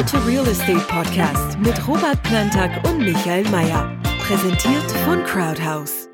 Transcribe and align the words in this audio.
How 0.00 0.06
to 0.06 0.18
Real 0.26 0.46
Estate 0.46 0.80
Podcast 0.88 1.58
mit 1.58 1.86
Robert 1.86 2.22
Plantag 2.22 2.70
und 2.88 3.00
Michael 3.00 3.46
Mayer. 3.50 3.94
Präsentiert 4.20 4.90
von 5.04 5.22
Crowdhouse. 5.24 6.08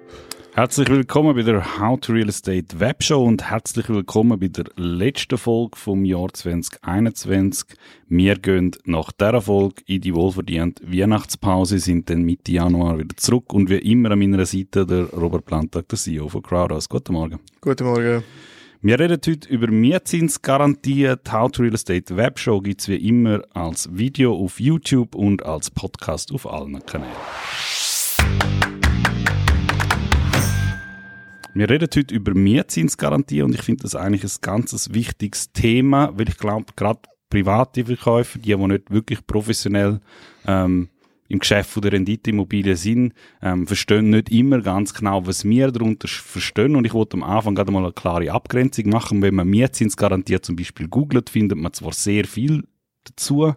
Herzlich 0.54 0.88
willkommen 0.88 1.36
bei 1.36 1.42
der 1.42 1.78
How 1.78 2.00
to 2.00 2.12
Real 2.12 2.28
Estate 2.28 2.80
Webshow 2.80 3.24
und 3.24 3.48
herzlich 3.48 3.88
willkommen 3.88 4.40
bei 4.40 4.48
der 4.48 4.64
letzten 4.74 5.38
Folge 5.38 5.76
vom 5.76 6.04
Jahr 6.04 6.34
2021. 6.34 7.78
Wir 8.08 8.34
gehen 8.34 8.72
nach 8.86 9.12
dieser 9.12 9.40
Folge 9.40 9.82
in 9.86 10.00
die 10.00 10.16
wohlverdiente 10.16 10.82
Weihnachtspause, 10.84 11.78
sind 11.78 12.10
dann 12.10 12.22
Mitte 12.22 12.50
Januar 12.50 12.98
wieder 12.98 13.16
zurück 13.16 13.52
und 13.52 13.70
wie 13.70 13.78
immer 13.78 14.10
an 14.10 14.18
meiner 14.18 14.46
Seite 14.46 14.84
der 14.84 15.04
Robert 15.10 15.44
Plantag, 15.44 15.88
der 15.88 15.96
CEO 15.96 16.28
von 16.28 16.42
Crowdhouse. 16.42 16.88
Guten 16.88 17.12
Morgen. 17.12 17.38
Guten 17.60 17.84
Morgen. 17.84 18.24
Wir 18.86 19.00
reden 19.00 19.18
heute 19.26 19.48
über 19.48 19.66
Mietzinsgarantie. 19.66 21.16
Die 21.16 21.32
How 21.32 21.50
to 21.50 21.62
Real 21.62 21.74
Estate 21.74 22.16
Webshow 22.16 22.60
gibt 22.60 22.82
es 22.82 22.88
wie 22.88 22.94
immer 22.94 23.42
als 23.52 23.88
Video 23.92 24.32
auf 24.32 24.60
YouTube 24.60 25.16
und 25.16 25.44
als 25.44 25.72
Podcast 25.72 26.30
auf 26.30 26.46
allen 26.46 26.86
Kanälen. 26.86 27.12
Wir 31.52 31.68
reden 31.68 31.88
heute 31.96 32.14
über 32.14 32.32
Mietzinsgarantie 32.32 33.42
und 33.42 33.56
ich 33.56 33.62
finde 33.62 33.82
das 33.82 33.96
eigentlich 33.96 34.22
ein 34.22 34.38
ganz 34.40 34.88
wichtiges 34.92 35.52
Thema, 35.52 36.16
weil 36.16 36.28
ich 36.28 36.36
glaube, 36.36 36.66
gerade 36.76 37.00
private 37.28 37.86
Verkäufer, 37.86 38.38
die, 38.38 38.54
die 38.54 38.66
nicht 38.68 38.92
wirklich 38.92 39.26
professionell 39.26 39.98
ähm, 40.46 40.90
im 41.28 41.38
Geschäft 41.38 41.82
der 41.82 41.92
Renditeimmobilien 41.92 42.76
sind, 42.76 43.12
ähm, 43.42 43.66
verstehen 43.66 44.10
nicht 44.10 44.30
immer 44.30 44.60
ganz 44.60 44.94
genau, 44.94 45.26
was 45.26 45.44
wir 45.44 45.70
darunter 45.70 46.08
verstehen. 46.08 46.76
Und 46.76 46.84
ich 46.84 46.94
wollte 46.94 47.16
am 47.16 47.22
Anfang 47.22 47.54
gerade 47.54 47.72
mal 47.72 47.84
eine 47.84 47.92
klare 47.92 48.30
Abgrenzung 48.30 48.88
machen. 48.90 49.22
Wenn 49.22 49.34
man 49.34 49.48
Mietzinsgarantie 49.48 50.40
zum 50.40 50.56
Beispiel 50.56 50.88
googelt, 50.88 51.30
findet 51.30 51.58
man 51.58 51.72
zwar 51.72 51.92
sehr 51.92 52.24
viel 52.24 52.64
dazu, 53.04 53.54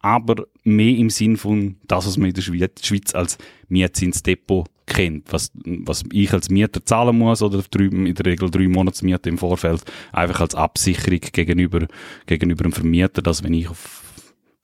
aber 0.00 0.46
mehr 0.64 0.96
im 0.96 1.10
Sinn 1.10 1.36
von 1.36 1.76
das, 1.86 2.06
was 2.06 2.18
man 2.18 2.28
in 2.28 2.34
der 2.34 2.42
Schweiz 2.42 3.14
als 3.14 3.38
Mietzinsdepot 3.68 4.68
kennt, 4.86 5.32
was, 5.32 5.50
was 5.64 6.04
ich 6.12 6.32
als 6.32 6.50
Mieter 6.50 6.84
zahlen 6.84 7.16
muss 7.16 7.42
oder 7.42 7.62
drei, 7.70 7.84
in 7.84 8.14
der 8.14 8.26
Regel 8.26 8.50
drei 8.50 8.68
Monatsmiete 8.68 9.30
im 9.30 9.38
Vorfeld, 9.38 9.82
einfach 10.12 10.40
als 10.40 10.54
Absicherung 10.54 11.20
gegenüber, 11.32 11.86
gegenüber 12.26 12.64
dem 12.64 12.72
Vermieter, 12.72 13.22
dass 13.22 13.42
wenn 13.42 13.54
ich 13.54 13.68
auf 13.68 14.03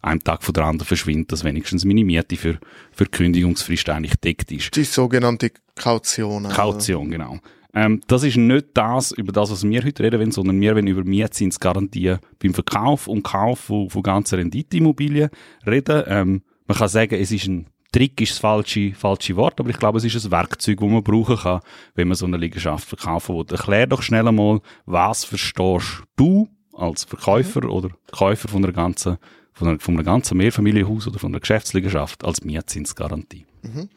einem 0.03 0.23
Tag 0.23 0.43
von 0.43 0.55
der 0.55 0.65
anderen 0.65 0.87
verschwindet, 0.87 1.33
dass 1.33 1.45
wenigstens 1.45 1.85
meine 1.85 2.05
Miete 2.05 2.37
für, 2.37 2.59
für 2.93 3.07
Kündigungsfrist 3.07 3.89
eigentlich 3.91 4.17
deckt 4.17 4.51
ist. 4.53 4.75
Die 4.77 4.85
sogenannte 4.85 5.51
Kaution. 5.75 6.47
Also. 6.47 6.57
Kaution, 6.57 7.11
genau. 7.11 7.39
Ähm, 7.73 8.01
das 8.09 8.25
ist 8.25 8.37
nicht 8.37 8.69
das, 8.75 9.13
über 9.13 9.33
das, 9.33 9.51
was 9.51 9.63
wir 9.63 9.85
heute 9.85 10.03
reden 10.03 10.19
wollen, 10.19 10.33
sondern 10.33 10.61
wir 10.61 10.75
wollen 10.75 10.87
über 10.87 11.05
Mietzinsgarantien 11.05 12.19
beim 12.43 12.55
Verkauf 12.55 13.07
und 13.07 13.23
Kauf 13.23 13.61
von, 13.61 13.91
von 13.91 14.03
ganzen 14.03 14.37
Renditeimmobilien 14.37 15.31
reden. 15.67 16.03
Ähm, 16.07 16.43
man 16.67 16.77
kann 16.77 16.89
sagen, 16.89 17.15
es 17.15 17.31
ist 17.31 17.47
ein 17.47 17.67
Trick 17.93 18.21
ist 18.21 18.33
das 18.33 18.39
falsche, 18.39 18.95
falsche 18.95 19.35
Wort, 19.35 19.59
aber 19.59 19.71
ich 19.71 19.79
glaube, 19.79 19.99
es 19.99 20.05
ist 20.05 20.25
ein 20.25 20.31
Werkzeug, 20.31 20.79
das 20.79 20.89
man 20.89 21.03
brauchen 21.03 21.37
kann, 21.37 21.61
wenn 21.97 22.07
man 22.07 22.17
so 22.17 22.25
eine 22.25 22.37
Liegenschaft 22.37 22.89
verkaufen 22.89 23.37
will. 23.37 23.47
Erklär 23.51 23.89
doch 23.89 24.03
schnell 24.03 24.29
einmal, 24.29 24.61
was 24.87 25.25
verstehst 25.25 26.05
du 26.15 26.49
als 26.73 27.05
Verkäufer 27.05 27.65
mhm. 27.65 27.71
oder 27.71 27.89
Käufer 28.13 28.49
von 28.49 28.63
einer 28.63 28.73
ganzen 28.73 29.19
von 29.61 29.69
einem, 29.69 29.79
von 29.79 29.95
einem 29.95 30.07
ganzen 30.07 30.39
Mehrfamilienhaus 30.39 31.07
oder 31.07 31.19
von 31.19 31.33
einer 31.33 31.41
Geschäftsliegenschaft 31.41 32.25
als 32.25 32.43
Mietzinsgarantie? 32.43 33.45
Mhm. 33.63 33.91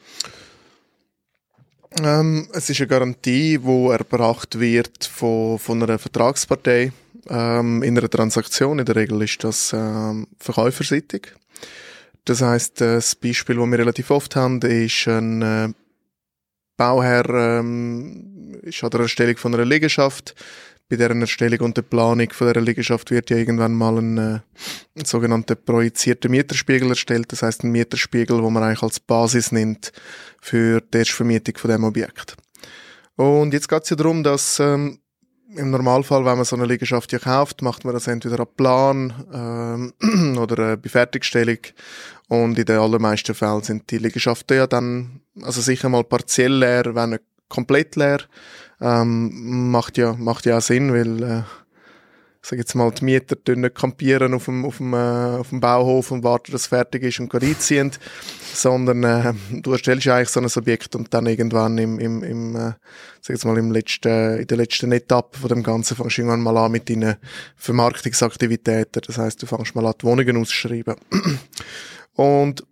Ähm, 2.03 2.49
es 2.51 2.69
ist 2.69 2.81
eine 2.81 2.87
Garantie, 2.87 3.59
die 3.59 3.87
erbracht 3.89 4.59
wird 4.59 5.05
von, 5.05 5.57
von 5.57 5.81
einer 5.81 5.99
Vertragspartei 5.99 6.91
ähm, 7.29 7.81
in 7.81 7.97
einer 7.97 8.09
Transaktion. 8.09 8.79
In 8.79 8.85
der 8.85 8.97
Regel 8.97 9.21
ist 9.21 9.41
das 9.43 9.71
ähm, 9.73 10.27
verkäuferseitig. 10.37 11.33
Das 12.25 12.41
heißt, 12.41 12.81
das 12.81 13.15
Beispiel, 13.15 13.55
das 13.55 13.65
wir 13.65 13.79
relativ 13.79 14.11
oft 14.11 14.35
haben, 14.35 14.59
ist 14.61 15.07
ein 15.07 15.41
äh, 15.41 15.69
Bauherr 16.75 17.29
ähm, 17.29 18.59
ist 18.63 18.83
an 18.83 18.89
der 18.89 19.01
Erstellung 19.01 19.37
von 19.37 19.53
einer 19.53 19.65
Liegenschaft 19.65 20.35
bei 20.93 20.97
deren 20.97 21.21
Erstellung 21.21 21.61
und 21.61 21.77
der 21.77 21.81
Planung 21.81 22.31
von 22.31 22.53
der 22.53 22.61
Liegenschaft 22.61 23.09
wird 23.09 23.31
ja 23.31 23.37
irgendwann 23.37 23.73
mal 23.73 23.97
ein, 23.97 24.17
äh, 24.17 24.39
sogenannter 25.03 25.55
projizierter 25.55 26.29
Mieterspiegel 26.29 26.89
erstellt. 26.89 27.31
Das 27.31 27.41
heißt 27.41 27.63
ein 27.63 27.71
Mieterspiegel, 27.71 28.43
wo 28.43 28.49
man 28.51 28.61
eigentlich 28.61 28.83
als 28.83 28.99
Basis 28.99 29.51
nimmt 29.51 29.91
für 30.39 30.81
die 30.81 30.99
Erstvermietung 30.99 31.57
von 31.57 31.71
dem 31.71 31.83
Objekt. 31.83 32.35
Und 33.15 33.53
jetzt 33.53 33.69
geht 33.69 33.83
es 33.83 33.89
ja 33.89 33.95
darum, 33.95 34.23
dass 34.23 34.59
ähm, 34.59 34.99
im 35.55 35.71
Normalfall, 35.71 36.25
wenn 36.25 36.35
man 36.35 36.45
so 36.45 36.55
eine 36.55 36.65
Liegenschaft 36.65 37.11
ja 37.11 37.17
kauft, 37.17 37.63
macht 37.63 37.85
man 37.85 37.95
das 37.95 38.05
entweder 38.05 38.39
ab 38.39 38.55
Plan 38.55 39.93
ähm, 40.01 40.37
oder 40.37 40.63
eine 40.63 40.77
Befertigstellung. 40.77 41.57
Und 42.27 42.59
in 42.59 42.65
den 42.65 42.77
allermeisten 42.77 43.33
Fällen 43.33 43.63
sind 43.63 43.89
die 43.89 43.97
Liegenschaften 43.97 44.57
ja 44.57 44.67
dann, 44.67 45.21
also 45.41 45.59
sicher 45.59 45.89
mal 45.89 46.03
partiell 46.03 46.53
leer, 46.53 46.93
wenn 46.93 47.11
nicht 47.11 47.23
komplett 47.53 47.95
leer. 47.95 48.19
Ähm, 48.81 49.69
macht 49.71 49.97
ja, 49.97 50.13
macht 50.13 50.45
ja 50.45 50.57
auch 50.57 50.61
Sinn, 50.61 50.91
weil, 50.91 51.23
äh, 51.23 51.43
sag 52.41 52.59
jetzt 52.59 52.75
mal, 52.75 52.91
die 52.91 53.05
Mieter 53.05 53.37
nicht 53.55 53.75
campieren 53.75 54.33
auf 54.33 54.45
dem, 54.45 54.65
auf 54.65 54.77
dem, 54.77 54.93
äh, 54.93 55.37
auf 55.37 55.49
dem 55.49 55.61
Bauhof 55.61 56.11
und 56.11 56.23
warten, 56.23 56.51
dass 56.51 56.61
es 56.61 56.67
fertig 56.67 57.03
ist 57.03 57.19
und 57.19 57.33
reinziehen, 57.33 57.91
sondern 58.53 59.03
äh, 59.03 59.33
du 59.51 59.71
erstellst 59.71 60.07
eigentlich 60.07 60.29
so 60.29 60.41
ein 60.41 60.49
Objekt 60.53 60.95
und 60.95 61.13
dann 61.13 61.27
irgendwann 61.27 61.77
im, 61.77 61.99
im, 61.99 62.23
im 62.23 62.55
äh, 62.55 62.73
sag 63.21 63.35
jetzt 63.35 63.45
mal, 63.45 63.57
im 63.57 63.71
letzten, 63.71 64.39
in 64.39 64.47
der 64.47 64.57
letzten 64.57 64.91
Etappe 64.91 65.37
von 65.37 65.49
dem 65.49 65.63
Ganzen 65.63 65.95
fängst 65.95 66.17
du 66.17 66.21
irgendwann 66.23 66.41
mal 66.41 66.57
an 66.57 66.71
mit 66.71 66.89
deinen 66.89 67.15
Vermarktungsaktivitäten. 67.55 69.03
Das 69.05 69.17
heißt, 69.17 69.41
du 69.41 69.45
fängst 69.45 69.75
mal 69.75 69.85
an, 69.85 69.93
die 70.01 70.05
Wohnungen 70.05 70.37
auszuschreiben. 70.37 70.95
und 72.15 72.65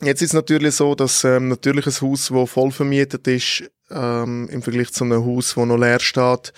Jetzt 0.00 0.22
ist 0.22 0.28
es 0.30 0.34
natürlich 0.34 0.76
so, 0.76 0.94
dass 0.94 1.24
ähm, 1.24 1.48
natürlich 1.48 1.86
ein 1.86 2.08
Haus, 2.08 2.30
das 2.32 2.50
voll 2.50 2.70
vermietet 2.70 3.26
ist, 3.26 3.64
ähm, 3.90 4.48
im 4.50 4.62
Vergleich 4.62 4.92
zu 4.92 5.04
einem 5.04 5.24
Haus, 5.24 5.54
das 5.54 5.66
noch 5.66 5.76
leer 5.76 5.98
steht, 5.98 6.52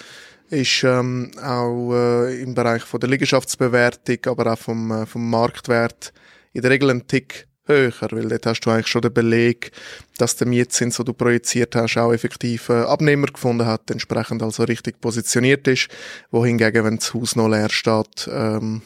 ist 0.50 0.84
ähm, 0.84 1.30
auch 1.42 1.94
äh, 1.94 2.42
im 2.42 2.54
Bereich 2.54 2.82
von 2.82 3.00
der 3.00 3.08
Liegenschaftsbewertung, 3.08 4.18
aber 4.26 4.52
auch 4.52 4.58
vom, 4.58 4.90
äh, 4.90 5.06
vom 5.06 5.30
Marktwert 5.30 6.12
in 6.52 6.60
der 6.60 6.70
Regel 6.70 6.90
ein 6.90 7.06
Tick 7.06 7.46
höher, 7.64 7.92
weil 8.10 8.28
dort 8.28 8.46
hast 8.46 8.60
du 8.60 8.70
eigentlich 8.70 8.88
schon 8.88 9.02
den 9.02 9.14
Beleg, 9.14 9.70
dass 10.18 10.36
der 10.36 10.46
Mietzins, 10.46 10.96
den 10.96 11.06
du 11.06 11.14
projiziert 11.14 11.74
hast, 11.76 11.96
auch 11.96 12.12
effektiv 12.12 12.68
äh, 12.68 12.82
Abnehmer 12.82 13.28
gefunden 13.28 13.66
hat, 13.66 13.90
entsprechend 13.90 14.42
also 14.42 14.64
richtig 14.64 15.00
positioniert 15.00 15.66
ist, 15.68 15.88
wohingegen, 16.30 16.84
wenn 16.84 16.96
das 16.96 17.14
Haus 17.14 17.36
noch 17.36 17.48
leer 17.48 17.70
steht, 17.70 18.28
ähm, 18.30 18.82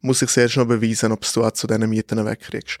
muss 0.00 0.22
ich 0.22 0.36
erst 0.36 0.56
noch 0.56 0.66
beweisen, 0.66 1.12
ob 1.12 1.20
du 1.32 1.44
auch 1.44 1.50
zu 1.52 1.66
diesen 1.66 1.88
Mieten 1.88 2.24
wegkriegst. 2.24 2.78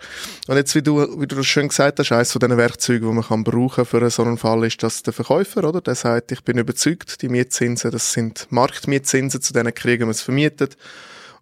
Und 0.48 0.56
jetzt, 0.56 0.74
wie 0.74 0.82
du, 0.82 1.20
wie 1.20 1.26
du 1.26 1.42
schön 1.42 1.68
gesagt 1.68 1.98
hast, 1.98 2.12
eines 2.12 2.32
von 2.32 2.40
diesen 2.40 2.56
Werkzeugen, 2.56 3.08
die 3.08 3.14
man 3.14 3.24
kann 3.24 3.44
brauchen 3.44 3.84
für 3.84 4.08
so 4.10 4.22
einen 4.22 4.38
Fall, 4.38 4.64
ist 4.64 4.82
das 4.82 5.02
der 5.02 5.12
Verkäufer, 5.12 5.64
oder? 5.64 5.80
Der 5.80 5.94
sagt, 5.94 6.32
ich 6.32 6.42
bin 6.42 6.58
überzeugt, 6.58 7.22
die 7.22 7.28
Mietzinsen, 7.28 7.90
das 7.90 8.12
sind 8.12 8.46
Marktmietzinsen, 8.50 9.40
zu 9.40 9.52
denen 9.52 9.74
kriegen 9.74 10.06
wir 10.06 10.12
es 10.12 10.22
vermietet. 10.22 10.76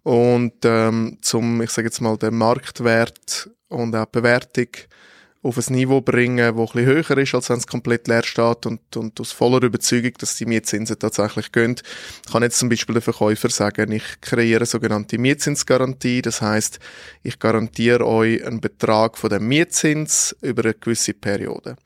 Und 0.03 0.53
ähm, 0.63 1.17
zum, 1.21 1.61
ich 1.61 1.71
sage 1.71 1.87
jetzt 1.87 2.01
mal, 2.01 2.17
den 2.17 2.35
Marktwert 2.35 3.49
und 3.67 3.95
auch 3.95 4.05
die 4.05 4.11
Bewertung 4.11 4.67
auf 5.41 5.57
ein 5.57 5.73
Niveau 5.73 6.01
bringen, 6.01 6.37
das 6.37 6.47
ein 6.49 6.65
bisschen 6.65 6.85
höher 6.85 7.17
ist, 7.17 7.33
als 7.33 7.49
wenn 7.49 7.57
es 7.57 7.67
komplett 7.67 8.07
leer 8.07 8.23
steht 8.23 8.65
und, 8.65 8.95
und 8.97 9.19
aus 9.21 9.31
voller 9.31 9.63
Überzeugung, 9.63 10.11
dass 10.17 10.35
die 10.35 10.45
Mietzinsen 10.45 10.99
tatsächlich 10.99 11.51
gehen, 11.51 11.75
kann 12.29 12.43
jetzt 12.43 12.59
zum 12.59 12.67
Beispiel 12.67 12.93
der 12.93 13.01
Verkäufer 13.01 13.49
sagen, 13.49 13.91
ich 13.91 14.03
kreiere 14.19 14.57
eine 14.57 14.65
sogenannte 14.65 15.17
Mietzinsgarantie, 15.17 16.21
das 16.21 16.41
heißt, 16.41 16.79
ich 17.23 17.39
garantiere 17.39 18.05
euch 18.05 18.45
einen 18.45 18.59
Betrag 18.59 19.17
von 19.17 19.29
dem 19.29 19.47
Mietzins 19.47 20.35
über 20.41 20.63
eine 20.63 20.73
gewisse 20.73 21.13
Periode. 21.13 21.77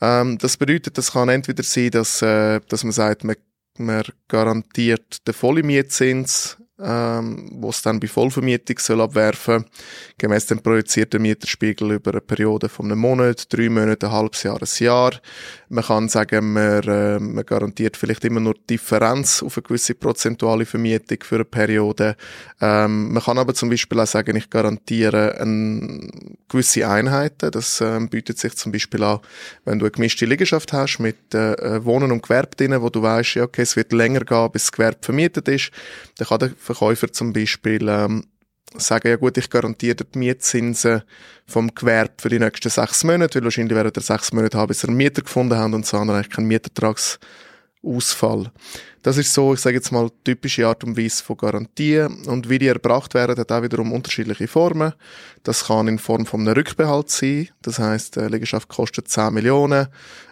Ähm, 0.00 0.38
das 0.38 0.56
bedeutet, 0.56 0.98
das 0.98 1.12
kann 1.12 1.28
entweder 1.28 1.62
sein, 1.62 1.90
dass, 1.90 2.20
äh, 2.22 2.60
dass 2.68 2.82
man 2.82 2.92
sagt, 2.92 3.22
man, 3.22 3.36
man 3.78 4.04
garantiert 4.26 5.26
den 5.26 5.34
vollen 5.34 5.66
Mietzins 5.66 6.56
ähm, 6.80 7.48
wo 7.52 7.70
es 7.70 7.82
dann 7.82 8.00
bei 8.00 8.06
Vollvermietung 8.06 8.78
soll 8.78 9.00
abwerfen, 9.00 9.64
gemäß 10.16 10.46
dem 10.46 10.60
projizierten 10.60 11.22
Mieterspiegel 11.22 11.92
über 11.92 12.12
eine 12.12 12.20
Periode 12.20 12.68
von 12.68 12.86
einem 12.86 13.00
Monat, 13.00 13.52
drei 13.52 13.68
Monate, 13.68 14.06
ein 14.06 14.12
halbes 14.12 14.42
Jahr, 14.42 14.60
ein 14.60 14.84
Jahr. 14.84 15.12
Man 15.70 15.84
kann 15.84 16.08
sagen, 16.08 16.52
man, 16.52 16.82
äh, 16.82 17.18
man 17.18 17.44
garantiert 17.44 17.96
vielleicht 17.96 18.24
immer 18.24 18.40
nur 18.40 18.54
die 18.54 18.74
Differenz 18.74 19.42
auf 19.42 19.56
eine 19.58 19.62
gewisse 19.62 19.94
prozentuale 19.94 20.64
Vermietung 20.64 21.18
für 21.22 21.36
eine 21.36 21.44
Periode. 21.44 22.16
Ähm, 22.60 23.12
man 23.12 23.22
kann 23.22 23.38
aber 23.38 23.54
zum 23.54 23.68
Beispiel 23.68 24.00
auch 24.00 24.06
sagen, 24.06 24.36
ich 24.36 24.48
garantiere 24.50 25.40
eine 25.40 26.08
gewisse 26.48 26.88
Einheiten. 26.88 27.50
Das 27.50 27.80
ähm, 27.80 28.08
bietet 28.08 28.38
sich 28.38 28.54
zum 28.54 28.72
Beispiel 28.72 29.02
an, 29.02 29.20
wenn 29.64 29.78
du 29.78 29.84
eine 29.84 29.92
gemischte 29.92 30.24
Liegenschaft 30.26 30.72
hast 30.72 30.98
mit 30.98 31.34
äh, 31.34 31.52
äh 31.52 31.84
Wohnen 31.84 32.12
und 32.12 32.22
Gewerbe 32.22 32.56
drin, 32.56 32.80
wo 32.80 32.88
du 32.88 33.02
weißt, 33.02 33.34
ja, 33.34 33.44
okay, 33.44 33.62
es 33.62 33.76
wird 33.76 33.92
länger 33.92 34.20
gehen, 34.20 34.50
bis 34.50 34.64
das 34.64 34.72
Gewerbe 34.72 34.98
vermietet 35.00 35.48
ist, 35.48 35.70
dann 36.16 36.28
kann 36.28 36.38
der 36.38 36.50
Verkäufer 36.58 37.12
zum 37.12 37.32
Beispiel 37.32 37.88
ähm, 37.88 38.24
sagen, 38.76 39.08
ja 39.08 39.16
gut, 39.16 39.36
ich 39.38 39.48
garantiere 39.48 40.04
die 40.04 40.18
Mietzinsen 40.18 41.02
vom 41.46 41.74
Gewerbe 41.74 42.12
für 42.18 42.28
die 42.28 42.38
nächsten 42.38 42.70
sechs 42.70 43.04
Monate, 43.04 43.36
weil 43.36 43.44
wahrscheinlich 43.44 43.74
werden 43.74 43.92
er 43.94 44.02
sechs 44.02 44.32
Monate 44.32 44.58
haben, 44.58 44.68
bis 44.68 44.84
er 44.84 44.88
einen 44.88 44.98
Mieter 44.98 45.22
gefunden 45.22 45.56
haben 45.56 45.74
und 45.74 45.86
so 45.86 45.98
haben 45.98 46.10
eigentlich 46.10 46.30
keinen 46.30 46.48
Mietertragsabschluss 46.48 47.18
Ausfall. 47.82 48.50
Das 49.02 49.16
ist 49.16 49.32
so, 49.32 49.54
ich 49.54 49.60
sage 49.60 49.76
jetzt 49.76 49.92
mal, 49.92 50.10
typische 50.24 50.66
Art 50.66 50.82
und 50.84 50.96
Weise 50.96 51.22
von 51.22 51.36
Garantien. 51.36 52.26
Und 52.26 52.48
wie 52.48 52.58
die 52.58 52.66
erbracht 52.66 53.14
werden, 53.14 53.38
hat 53.38 53.52
auch 53.52 53.62
wiederum 53.62 53.92
unterschiedliche 53.92 54.48
Formen. 54.48 54.92
Das 55.44 55.66
kann 55.66 55.88
in 55.88 55.98
Form 55.98 56.26
von 56.26 56.40
einem 56.40 56.54
Rückbehalt 56.54 57.08
sein. 57.08 57.48
Das 57.62 57.78
heißt, 57.78 58.18
eine 58.18 58.28
Liegenschaft 58.28 58.68
kostet 58.68 59.08
10 59.08 59.32
Millionen. 59.32 59.86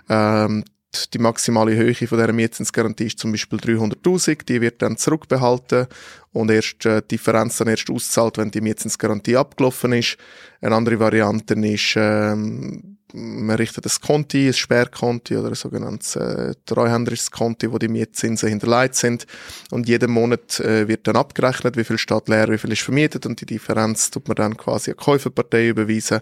Ähm, 0.09 0.65
die 1.13 1.19
maximale 1.19 1.75
Höhe 1.75 1.95
von 1.95 2.19
dieser 2.19 2.33
Mietzinsgarantie 2.33 3.07
ist 3.07 3.19
zum 3.19 3.33
Beispiel 3.33 3.59
300.000. 3.59 4.45
Die 4.45 4.61
wird 4.61 4.83
dann 4.83 4.97
zurückbehalten 4.97 5.87
und 6.33 6.51
erst 6.51 6.85
äh, 6.87 7.03
die 7.03 7.17
Differenz 7.17 7.59
dann 7.59 7.69
erst 7.69 7.91
auszahlt, 7.91 8.39
wenn 8.39 8.51
die 8.51 8.61
Mietzinsgarantie 8.61 9.37
abgelaufen 9.37 9.93
ist. 9.93 10.17
Eine 10.61 10.77
andere 10.77 10.99
Variante 10.99 11.55
ist, 11.55 11.95
ähm, 11.97 12.96
man 13.13 13.57
richtet 13.57 13.87
ein 13.87 13.93
Konti, 14.01 14.49
ein 14.49 14.53
Sperrkonti 14.53 15.37
oder 15.37 15.49
ein 15.49 15.55
sogenanntes 15.55 16.17
äh, 16.17 16.55
treuhänderisches 16.67 17.31
Konti, 17.31 17.71
wo 17.71 17.79
die 17.79 17.89
Mietzinsen 17.89 18.49
hinterlegt 18.49 18.97
sind. 18.97 19.27
Und 19.71 19.89
jeden 19.89 20.11
Monat 20.11 20.61
äh, 20.61 20.89
wird 20.89 21.07
dann 21.07 21.17
abgerechnet, 21.17 21.77
wie 21.77 21.85
viel 21.85 21.99
steht 21.99 22.29
leer, 22.29 22.49
wie 22.49 22.59
viel 22.59 22.73
ist 22.73 22.83
vermietet 22.83 23.27
und 23.27 23.41
die 23.41 23.47
Differenz 23.47 24.11
tut 24.11 24.29
man 24.29 24.35
dann 24.35 24.57
quasi 24.57 24.91
an 24.91 24.97
die 24.99 25.05
Käuferpartei 25.05 25.69
überweisen. 25.69 26.21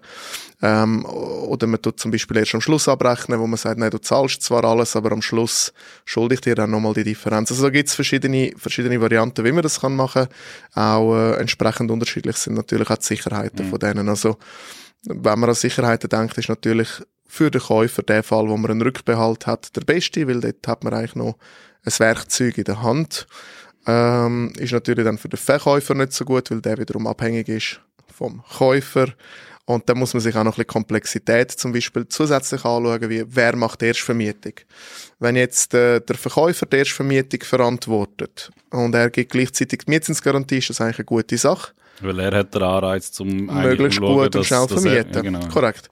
Ähm, 0.63 1.05
oder 1.05 1.67
man 1.67 1.81
tut 1.81 1.99
zum 1.99 2.11
Beispiel 2.11 2.37
erst 2.39 2.55
am 2.55 2.61
Schluss 2.61 2.89
abrechnen, 2.89 3.41
wo 3.41 3.47
man 3.47 3.57
sagt, 3.57 3.79
nein, 3.79 3.91
du 3.91 3.99
zahlst 3.99 4.43
zwar 4.43 4.65
alles, 4.65 4.95
aber 4.97 5.13
am 5.13 5.23
Schluss 5.23 5.73
schulde 6.05 6.35
ich 6.35 6.41
dir 6.41 6.55
dann 6.55 6.71
nochmal 6.71 6.95
die 6.95 7.05
Differenz. 7.05 7.51
Also 7.51 7.65
da 7.65 7.71
gibt 7.71 7.89
es 7.89 7.95
verschiedene, 7.95 8.53
verschiedene 8.57 9.01
Varianten, 9.01 9.45
wie 9.45 9.53
man 9.53 9.63
das 9.63 9.81
kann 9.81 9.97
machen. 9.97 10.27
Auch 10.75 11.15
äh, 11.15 11.41
entsprechend 11.41 11.91
unterschiedlich 11.91 12.37
sind 12.37 12.55
natürlich 12.55 12.91
auch 12.91 12.99
die 12.99 13.05
Sicherheiten 13.05 13.67
mhm. 13.67 13.71
von 13.71 13.79
denen. 13.79 14.09
Also 14.09 14.39
wenn 15.07 15.39
man 15.39 15.51
an 15.51 15.55
Sicherheiten 15.55 16.09
denkt, 16.09 16.39
ist 16.39 16.49
natürlich 16.49 16.89
für 17.27 17.51
den 17.51 17.61
Käufer 17.61 18.03
der 18.03 18.23
Fall, 18.23 18.49
wo 18.49 18.57
man 18.57 18.71
einen 18.71 18.83
Rückbehalt 18.83 19.47
hat, 19.47 19.75
der 19.77 19.83
beste, 19.83 20.27
weil 20.29 20.41
dort 20.41 20.67
hat 20.67 20.85
man 20.85 20.95
eigentlich 20.95 21.17
noch 21.17 21.37
ein 21.85 21.93
Werkzeug 21.99 22.59
in 22.59 22.65
der 22.65 22.83
Hand. 22.83 23.27
Ähm, 23.87 24.53
ist 24.57 24.73
natürlich 24.73 25.05
dann 25.05 25.19
für 25.19 25.29
den 25.29 25.39
Verkäufer 25.39 25.95
nicht 25.95 26.13
so 26.13 26.25
gut, 26.25 26.51
weil 26.51 26.61
der 26.61 26.79
wiederum 26.79 27.07
abhängig 27.07 27.49
ist 27.49 27.81
vom 28.17 28.43
Käufer. 28.57 29.09
Und 29.67 29.89
dann 29.89 29.99
muss 29.99 30.13
man 30.13 30.21
sich 30.21 30.35
auch 30.37 30.45
noch 30.45 30.53
ein 30.53 30.57
bisschen 30.57 30.67
Komplexität 30.67 31.51
zum 31.51 31.73
Beispiel 31.73 32.07
zusätzlich 32.09 32.65
anschauen, 32.65 33.09
wie 33.09 33.25
wer 33.27 33.57
macht 33.57 33.81
die 33.81 33.87
Erstvermietung. 33.87 34.53
Wenn 35.19 35.37
jetzt 35.37 35.73
äh, 35.73 36.01
der 36.01 36.17
Verkäufer 36.17 36.67
die 36.67 36.77
Erstvermietung 36.77 37.41
verantwortet 37.43 38.51
und 38.71 38.95
er 38.95 39.09
gibt 39.09 39.33
gleichzeitig 39.33 39.81
die 39.87 39.91
Mietzinsgarantie, 39.91 40.59
ist 40.59 40.71
das 40.71 40.81
eigentlich 40.83 40.99
eine 40.99 41.07
gute 41.07 41.39
Sache. 41.39 41.73
Weil 42.01 42.19
er 42.19 42.39
hat 42.39 42.55
den 42.55 42.63
Anreiz, 42.63 43.13
zum 43.13 43.29
möglichst 43.47 43.99
schauen, 43.99 44.25
gut 44.25 44.37
und 44.37 44.45
schnell 44.45 44.69
vermieten. 44.69 45.15
Ja, 45.15 45.21
genau. 45.21 45.47
Korrekt. 45.49 45.91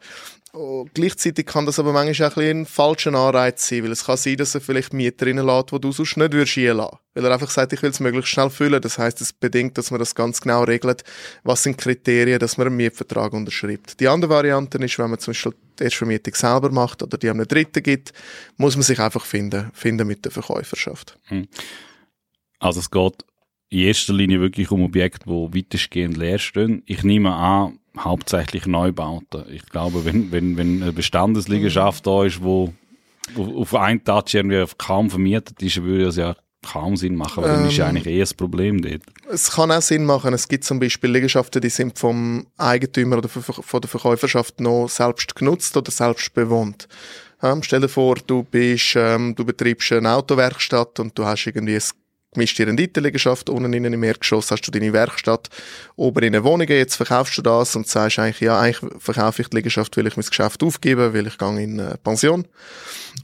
Und 0.53 0.93
gleichzeitig 0.93 1.47
kann 1.47 1.65
das 1.65 1.79
aber 1.79 1.93
manchmal 1.93 2.29
auch 2.29 2.37
ein, 2.37 2.61
ein 2.61 2.67
falscher 2.67 3.15
Anreiz 3.15 3.67
sein, 3.67 3.85
weil 3.85 3.93
es 3.93 4.05
kann 4.05 4.19
sein, 4.19 4.37
dass 4.37 4.55
er 4.55 4.61
vielleicht 4.61 4.93
Mieter 4.93 5.25
reinlässt, 5.25 5.73
die 5.73 5.81
du 5.81 5.93
sonst 5.93 6.19
nicht 6.19 6.33
würdest 6.33 6.59
einlassen. 6.59 6.99
Weil 7.15 7.25
er 7.25 7.33
einfach 7.33 7.49
sagt, 7.49 7.73
ich 7.73 7.83
will 7.83 7.89
es 7.89 8.01
möglichst 8.01 8.33
schnell 8.33 8.51
füllen. 8.51 8.83
Das 8.83 8.99
heißt, 8.99 9.23
es 9.23 9.33
bedingt, 9.33 9.79
dass 9.79 9.91
man 9.91 9.99
das 9.99 10.15
ganz 10.15 10.43
genau 10.43 10.65
regelt. 10.65 11.05
Was 11.43 11.63
sind 11.63 11.79
Kriterien, 11.79 12.39
dass 12.39 12.59
man 12.59 12.67
einen 12.67 12.77
Mietvertrag 12.77 13.33
unterschreibt? 13.33 13.99
Die 13.99 14.09
andere 14.09 14.31
Variante 14.31 14.77
ist, 14.77 14.99
wenn 14.99 15.09
man 15.09 15.19
zum 15.19 15.31
Beispiel 15.31 15.55
die 15.79 15.85
Erstvermietung 15.85 16.35
selber 16.35 16.71
macht 16.71 17.03
oder 17.03 17.17
die 17.17 17.31
einem 17.31 17.49
Dritten 17.49 17.83
gibt, 17.83 18.13
muss 18.59 18.77
man 18.77 18.83
sich 18.83 19.01
einfach 19.01 19.25
finden, 19.25 19.71
finden 19.73 20.07
mit 20.07 20.23
der 20.27 20.33
Verkäuferschaft. 20.33 21.19
Hm. 21.29 21.49
Also 22.59 22.81
es 22.81 22.91
geht 22.91 23.25
in 23.73 23.79
erster 23.79 24.13
Linie 24.13 24.41
wirklich 24.41 24.71
um 24.71 24.85
Objekte, 24.85 25.25
die 25.27 25.59
weitestgehend 25.59 26.17
leer 26.19 26.39
stehen. 26.39 26.83
Ich 26.85 27.03
nehme 27.03 27.33
an, 27.33 27.79
hauptsächlich 27.99 28.67
Neubauten. 28.67 29.45
Ich 29.51 29.65
glaube, 29.67 30.05
wenn, 30.05 30.31
wenn, 30.31 30.59
wenn 30.59 30.83
eine 30.83 30.93
Bestandesliegenschaft 30.93 32.07
da 32.07 32.25
ist, 32.25 32.43
wo 32.43 32.75
auf 33.37 33.75
einen 33.75 34.05
Touch 34.05 34.35
irgendwie 34.35 34.63
kaum 34.77 35.09
vermietet 35.09 35.63
ist, 35.63 35.83
würde 35.83 36.09
es 36.09 36.17
ja 36.17 36.37
kaum 36.63 36.97
Sinn 36.97 37.17
machen, 37.17 37.43
weil 37.43 37.51
ähm, 37.51 37.57
dann 37.61 37.69
ist 37.69 37.77
ja 37.79 37.89
ähm, 37.89 37.97
eigentlich 37.97 38.15
eher 38.15 38.21
das 38.21 38.35
Problem 38.35 38.83
dort. 38.83 39.03
Es 39.31 39.51
kann 39.51 39.73
auch 39.73 39.81
Sinn 39.81 40.05
machen. 40.05 40.35
Es 40.35 40.47
gibt 40.47 40.65
zum 40.65 40.79
Beispiel 40.79 41.11
Liegenschaften, 41.11 41.63
die 41.63 41.71
sind 41.71 41.99
vom 41.99 42.47
Eigentümer 42.59 43.19
oder 43.19 43.29
von 43.29 43.81
der 43.81 43.89
Verkäuferschaft 43.89 44.61
noch 44.61 44.89
selbst 44.89 45.35
genutzt 45.35 45.77
oder 45.77 45.91
selbst 45.91 46.33
bewohnt. 46.35 46.89
Ähm, 47.43 47.63
stell 47.63 47.81
dir 47.81 47.89
vor, 47.89 48.17
du 48.27 48.45
bist, 48.45 48.95
ähm, 48.97 49.35
du 49.35 49.45
betreibst 49.45 49.93
eine 49.93 50.13
Autowerkstatt 50.13 51.01
und 51.01 51.19
du 51.19 51.25
hast 51.25 51.47
irgendwie 51.47 51.75
ein 51.75 51.83
gemischte 52.33 52.67
Renditeliegenschaft, 52.67 53.51
unten 53.51 53.73
innen 53.73 53.93
im 53.93 54.03
Erdgeschoss 54.03 54.51
hast 54.51 54.63
du 54.63 54.71
deine 54.71 54.93
Werkstatt, 54.93 55.49
oben 55.97 56.25
in 56.25 56.33
den 56.33 56.45
Wohnungen, 56.45 56.69
jetzt 56.69 56.97
verkaufst 56.97 57.37
du 57.39 57.43
das 57.43 57.77
und 57.77 57.87
sagst 57.87 58.19
eigentlich, 58.19 58.41
ja, 58.41 58.59
eigentlich 58.59 58.93
verkaufe 58.99 59.43
ich 59.43 59.49
die 59.49 59.57
Liegenschaft, 59.57 59.97
weil 59.97 60.07
ich 60.07 60.17
mein 60.17 60.25
Geschäft 60.25 60.63
aufgeben, 60.63 61.13
weil 61.13 61.27
ich 61.27 61.39
gehe 61.39 61.63
in 61.63 61.79
äh, 61.79 61.97
Pension. 61.99 62.47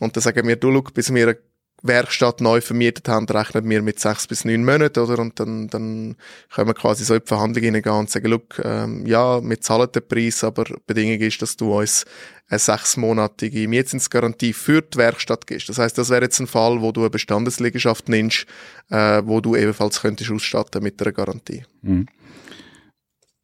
Und 0.01 0.15
dann 0.15 0.23
sagen 0.23 0.47
wir, 0.47 0.57
du, 0.57 0.73
schau, 0.73 0.83
bis 0.93 1.13
wir 1.13 1.29
eine 1.29 1.39
Werkstatt 1.83 2.41
neu 2.41 2.61
vermietet 2.61 3.09
haben, 3.09 3.27
rechnen 3.27 3.69
wir 3.69 3.83
mit 3.83 4.01
sechs 4.01 4.27
bis 4.27 4.45
neun 4.45 4.65
Monaten, 4.65 4.99
oder? 4.99 5.21
Und 5.21 5.39
dann, 5.39 5.69
dann 5.69 6.17
können 6.53 6.69
wir 6.69 6.75
quasi 6.75 7.05
so 7.05 7.15
in 7.15 7.21
die 7.21 7.29
Verhandlung 7.29 7.65
hineingehen 7.65 7.95
und 7.95 8.11
sagen, 8.11 8.29
look, 8.29 8.61
ähm, 8.65 9.07
ja, 9.07 9.41
wir 9.43 9.61
zahlen 9.61 9.89
den 9.93 10.07
Preis, 10.07 10.43
aber 10.43 10.65
die 10.65 10.75
Bedingung 10.87 11.21
ist, 11.21 11.41
dass 11.41 11.57
du 11.57 11.79
uns 11.79 12.05
eine 12.49 12.59
sechsmonatige 12.59 13.69
Mietzinsgarantie 13.69 14.53
für 14.53 14.83
die 14.83 14.99
Werkstatt 14.99 15.47
gibst. 15.47 15.69
Das 15.69 15.79
heißt, 15.79 15.97
das 15.99 16.11
wäre 16.11 16.23
jetzt 16.23 16.41
ein 16.41 16.47
Fall, 16.47 16.81
wo 16.81 16.93
du 16.93 17.03
eine 17.03 17.11
Bestandesliegenschaft 17.11 18.09
nimmst, 18.09 18.47
äh, 18.91 19.23
wo 19.25 19.41
du 19.41 19.55
ebenfalls 19.55 20.01
könntest 20.01 20.31
ausstatten 20.31 20.83
mit 20.83 21.01
einer 21.01 21.13
Garantie. 21.13 21.65
Mhm. 21.83 22.07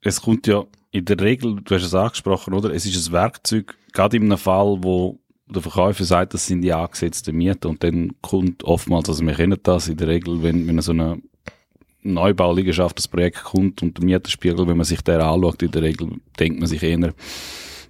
Es 0.01 0.21
kommt 0.21 0.45
ja 0.47 0.65
in 0.91 1.05
der 1.05 1.19
Regel, 1.19 1.61
du 1.63 1.75
hast 1.75 1.83
es 1.83 1.93
angesprochen, 1.93 2.53
oder? 2.53 2.73
Es 2.73 2.85
ist 2.85 3.07
ein 3.07 3.13
Werkzeug, 3.13 3.75
gerade 3.91 4.17
in 4.17 4.23
einem 4.23 4.37
Fall, 4.37 4.77
wo 4.81 5.19
der 5.47 5.61
Verkäufer 5.61 6.03
sagt, 6.03 6.33
das 6.33 6.47
sind 6.47 6.61
die 6.61 6.73
angesetzten 6.73 7.35
Mieten 7.35 7.67
und 7.67 7.83
dann 7.83 8.13
kommt 8.21 8.63
oftmals, 8.63 9.09
also 9.09 9.25
wir 9.25 9.33
kennen 9.33 9.59
das 9.61 9.87
in 9.87 9.97
der 9.97 10.07
Regel, 10.07 10.41
wenn, 10.41 10.67
wenn 10.67 10.81
so 10.81 10.91
eine 10.91 11.21
Neubauliegenschaft, 12.01 12.97
das 12.97 13.07
Projekt 13.07 13.43
kommt 13.43 13.81
und 13.81 13.97
der 13.97 14.05
Mieterspiegel, 14.05 14.67
wenn 14.67 14.77
man 14.77 14.85
sich 14.85 15.01
der 15.01 15.25
anschaut, 15.25 15.61
in 15.61 15.71
der 15.71 15.81
Regel 15.83 16.09
denkt 16.39 16.59
man 16.59 16.67
sich 16.67 16.81
eher, 16.83 17.13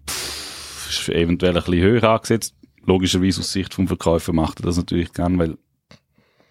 pff, 0.07 0.89
ist 0.89 1.09
eventuell 1.09 1.57
ein 1.57 1.63
bisschen 1.63 1.81
höher 1.81 2.03
angesetzt. 2.03 2.55
Logischerweise 2.85 3.41
aus 3.41 3.51
Sicht 3.51 3.73
vom 3.73 3.87
Verkäufer 3.87 4.31
macht 4.31 4.59
er 4.59 4.67
das 4.67 4.77
natürlich 4.77 5.11
gern, 5.11 5.39
weil 5.39 5.57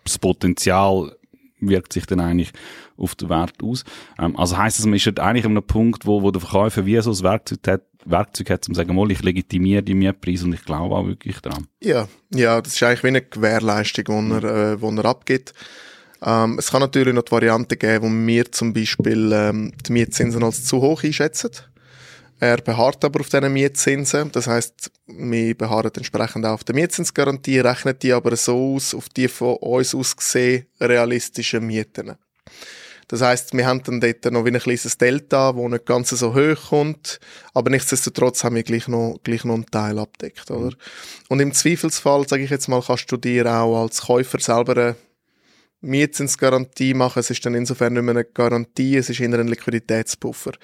das 0.03 0.19
Potenzial 0.19 1.17
wirkt 1.61 1.93
sich 1.93 2.07
dann 2.07 2.21
eigentlich 2.21 2.51
auf 2.97 3.15
den 3.15 3.29
Wert 3.31 3.63
aus. 3.63 3.85
Ähm, 4.19 4.37
also 4.37 4.57
heisst 4.59 4.79
das, 4.79 4.87
man 4.87 4.95
ist 4.95 5.07
halt 5.07 5.21
eigentlich 5.21 5.45
an 5.45 5.53
einem 5.53 5.67
Punkt, 5.67 6.07
wo, 6.07 6.23
wo 6.23 6.31
der 6.31 6.41
Verkäufer 6.41 6.87
wie 6.87 7.01
so 7.01 7.11
ein 7.11 7.23
Werkzeug 7.23 7.61
hat, 7.67 7.83
Werkzeug 8.05 8.51
hat, 8.51 8.69
um 8.69 8.75
zu 8.75 8.79
sagen, 8.79 8.95
mal, 8.95 9.11
ich 9.11 9.23
legitimiere 9.23 9.83
die 9.83 9.95
Mietpreise 9.95 10.45
und 10.45 10.55
ich 10.55 10.65
glaube 10.65 10.95
auch 10.95 11.07
wirklich 11.07 11.41
dran. 11.41 11.67
Ja, 11.83 12.09
ja, 12.33 12.61
das 12.61 12.75
ist 12.75 12.83
eigentlich 12.83 13.03
wie 13.03 13.09
eine 13.09 13.23
Gewährleistung, 13.23 14.41
die 14.41 14.47
er, 14.47 14.73
äh, 14.75 14.97
er 14.97 15.05
abgibt. 15.05 15.55
Ähm, 16.23 16.59
es 16.59 16.71
kann 16.71 16.81
natürlich 16.81 17.15
noch 17.15 17.23
die 17.23 17.33
Variante 17.33 17.77
geben, 17.77 18.25
wo 18.25 18.27
wir 18.27 18.51
zum 18.51 18.73
Beispiel 18.73 19.31
ähm, 19.33 19.73
die 19.87 19.93
Mietzinsen 19.93 20.43
als 20.43 20.65
zu 20.65 20.81
hoch 20.81 21.03
einschätzen. 21.03 21.51
Er 22.41 22.57
beharrt 22.59 23.05
aber 23.05 23.21
auf 23.21 23.29
diesen 23.29 23.53
Mietzinsen. 23.53 24.33
Das 24.33 24.47
heißt, 24.47 24.91
wir 25.07 25.57
beharren 25.57 25.93
entsprechend 25.97 26.45
auch 26.47 26.55
auf 26.55 26.65
der 26.65 26.75
Mietzinsgarantie, 26.75 27.61
rechnen 27.61 27.97
die 28.01 28.13
aber 28.13 28.37
so 28.37 28.75
aus, 28.75 28.95
auf 28.95 29.09
die 29.09 29.29
von 29.29 29.57
uns 29.57 29.95
aus 29.95 30.17
gesehen 30.17 30.67
realistischen 30.81 31.67
Mieten. 31.67 32.17
Das 33.15 33.23
heißt, 33.23 33.57
wir 33.57 33.65
haben 33.65 33.81
dann 33.85 34.01
dort 34.01 34.25
noch 34.33 34.45
wie 34.45 34.49
ein 34.49 34.59
kleines 34.59 34.99
Delta, 34.99 35.55
wo 35.55 35.69
nicht 35.69 35.87
ganz 35.87 36.11
so 36.11 36.35
hoch 36.35 36.71
kommt, 36.71 37.21
aber 37.53 37.71
nichtsdestotrotz 37.71 38.43
haben 38.43 38.57
wir 38.57 38.65
gleich 38.65 38.89
noch, 38.89 39.21
gleich 39.23 39.45
noch 39.45 39.55
einen 39.55 39.67
Teil 39.67 40.01
abdeckt, 40.01 40.51
oder? 40.51 40.71
Mhm. 40.71 40.77
Und 41.29 41.39
im 41.39 41.53
Zweifelsfall, 41.53 42.27
sage 42.27 42.43
ich 42.43 42.51
jetzt 42.51 42.67
mal, 42.67 42.83
kannst 42.83 43.13
du 43.13 43.17
dir 43.17 43.47
auch 43.47 43.83
als 43.83 44.03
Käufer 44.03 44.41
selber 44.41 44.73
eine 44.73 44.97
Mietzinsgarantie 45.81 46.93
machen. 46.93 47.21
Es 47.21 47.31
ist 47.31 47.47
dann 47.47 47.55
insofern 47.55 47.93
nicht 47.93 48.03
mehr 48.03 48.17
eine 48.17 48.25
Garantie, 48.25 48.97
es 48.97 49.09
ist 49.09 49.21
eher 49.21 49.39
ein 49.39 49.47
Liquiditätspuffer. 49.47 50.55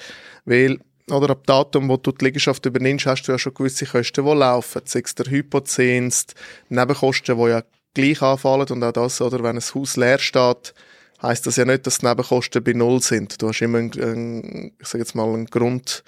Weil 0.44 0.80
oder 1.08 1.30
ab 1.30 1.46
Datum, 1.46 1.88
wo 1.88 1.98
du 1.98 2.10
die 2.10 2.24
Liegenschaft 2.24 2.66
übernimmst, 2.66 3.06
hast 3.06 3.28
du 3.28 3.32
ja 3.32 3.38
schon 3.38 3.54
gewisse 3.54 3.86
Kosten, 3.86 4.24
die 4.24 4.32
laufen. 4.32 4.82
Sei 4.86 5.02
es 5.04 5.14
der 5.14 5.26
Hypozins, 5.26 6.26
Nebenkosten, 6.68 7.38
die 7.38 7.48
ja 7.48 7.62
gleich 7.94 8.20
anfallen 8.22 8.66
und 8.70 8.82
auch 8.82 8.92
das, 8.92 9.20
oder 9.20 9.40
wenn 9.44 9.56
ein 9.56 9.62
Haus 9.62 9.96
leer 9.96 10.18
steht, 10.18 10.74
heißt 11.22 11.46
das 11.46 11.56
ja 11.56 11.64
nicht, 11.64 11.86
dass 11.86 11.98
die 11.98 12.06
Nebenkosten 12.06 12.62
bei 12.62 12.72
Null 12.72 13.02
sind. 13.02 13.40
Du 13.40 13.48
hast 13.48 13.60
immer 13.60 13.78
einen, 13.78 13.92
einen 14.00 14.72
ich 14.78 14.88
sage 14.88 15.02
jetzt 15.02 15.14
mal, 15.14 15.28
einen 15.28 15.46
Grund, 15.46 16.02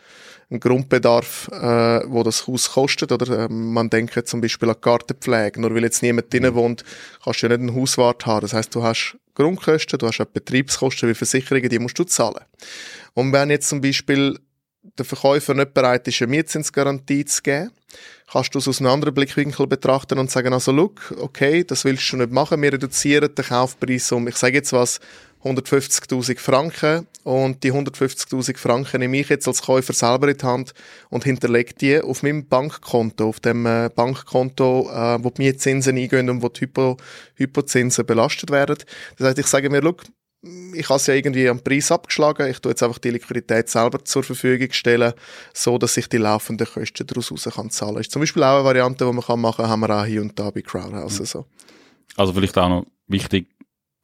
einen 0.50 0.60
Grundbedarf, 0.60 1.48
äh, 1.52 2.00
wo 2.08 2.22
das 2.22 2.46
Haus 2.46 2.72
kostet. 2.72 3.12
Oder 3.12 3.44
äh, 3.44 3.48
man 3.48 3.90
denke 3.90 4.24
zum 4.24 4.40
Beispiel 4.40 4.70
an 4.70 4.76
Gartenpflege. 4.80 5.60
Nur 5.60 5.74
weil 5.74 5.82
jetzt 5.82 6.02
niemand 6.02 6.32
drinnen 6.32 6.54
wohnt, 6.54 6.84
kannst 7.22 7.42
du 7.42 7.46
ja 7.46 7.56
nicht 7.56 7.68
einen 7.68 7.80
Hauswart 7.80 8.26
haben. 8.26 8.42
Das 8.42 8.52
heißt, 8.52 8.74
du 8.74 8.82
hast 8.82 9.16
Grundkosten, 9.34 9.98
du 9.98 10.06
hast 10.06 10.20
auch 10.20 10.26
Betriebskosten 10.26 11.08
wie 11.08 11.14
Versicherungen, 11.14 11.68
die 11.68 11.78
musst 11.78 11.98
du 11.98 12.04
zahlen. 12.04 12.44
Und 13.14 13.32
wenn 13.32 13.50
jetzt 13.50 13.68
zum 13.68 13.80
Beispiel 13.80 14.38
der 14.82 15.04
Verkäufer 15.04 15.54
nicht 15.54 15.74
bereit 15.74 16.06
ist, 16.08 16.20
eine 16.22 16.30
Mietzinsgarantie 16.30 17.24
zu 17.24 17.42
geben, 17.42 17.70
kannst 18.30 18.54
du 18.54 18.58
es 18.58 18.68
aus 18.68 18.80
einem 18.80 18.90
anderen 18.90 19.14
Blickwinkel 19.14 19.66
betrachten 19.66 20.18
und 20.18 20.30
sagen, 20.30 20.52
also 20.52 20.72
look, 20.72 21.14
okay, 21.18 21.64
das 21.64 21.84
willst 21.84 22.10
du 22.12 22.16
nicht 22.16 22.32
machen, 22.32 22.60
wir 22.62 22.72
reduzieren 22.72 23.34
den 23.34 23.44
Kaufpreis 23.44 24.10
um, 24.12 24.26
ich 24.28 24.36
sage 24.36 24.56
jetzt 24.56 24.72
was, 24.72 25.00
150.000 25.44 26.38
Franken 26.38 27.06
und 27.24 27.64
die 27.64 27.72
150.000 27.72 28.56
Franken 28.56 29.00
nehme 29.00 29.18
ich 29.18 29.28
jetzt 29.28 29.48
als 29.48 29.62
Käufer 29.62 29.92
selber 29.92 30.28
in 30.28 30.38
die 30.38 30.46
Hand 30.46 30.72
und 31.10 31.24
hinterlege 31.24 31.74
die 31.74 32.00
auf 32.00 32.22
meinem 32.22 32.46
Bankkonto, 32.46 33.28
auf 33.28 33.40
dem 33.40 33.66
äh, 33.66 33.90
Bankkonto, 33.94 34.88
äh, 34.90 35.22
wo 35.22 35.30
die 35.30 35.42
Mietzinsen 35.42 35.96
eingehen 35.96 36.30
und 36.30 36.42
wo 36.42 36.48
die 36.48 36.60
Hypo, 36.60 36.96
Hypozinsen 37.34 38.06
belastet 38.06 38.50
werden. 38.50 38.76
Das 39.18 39.28
heißt, 39.28 39.38
ich 39.38 39.46
sage 39.46 39.68
mir, 39.68 39.80
look, 39.80 40.04
ich 40.42 40.88
habe 40.88 40.96
es 40.96 41.06
ja 41.06 41.14
irgendwie 41.14 41.48
am 41.48 41.60
Preis 41.60 41.92
abgeschlagen. 41.92 42.50
Ich 42.50 42.58
tue 42.58 42.72
jetzt 42.72 42.82
einfach 42.82 42.98
die 42.98 43.10
Liquidität 43.10 43.68
selber 43.68 44.04
zur 44.04 44.24
Verfügung 44.24 44.72
stellen, 44.72 45.12
so 45.54 45.78
dass 45.78 45.96
ich 45.96 46.08
die 46.08 46.16
laufenden 46.16 46.66
Kosten 46.66 47.06
daraus 47.06 47.30
raus 47.30 47.48
kann 47.54 47.70
zahlen. 47.70 47.94
Das 47.94 48.06
ist 48.06 48.12
zum 48.12 48.20
Beispiel 48.20 48.42
auch 48.42 48.56
eine 48.56 48.64
Variante, 48.64 49.04
die 49.04 49.12
man 49.12 49.24
kann 49.24 49.40
machen 49.40 49.68
haben 49.68 49.80
wir 49.80 49.90
auch 49.90 50.04
hier 50.04 50.20
und 50.20 50.36
da 50.38 50.50
bei 50.50 50.62
Crowdhouse. 50.62 51.20
Mhm. 51.20 51.24
So. 51.26 51.46
Also 52.16 52.32
vielleicht 52.32 52.58
auch 52.58 52.68
noch 52.68 52.86
wichtig, 53.06 53.46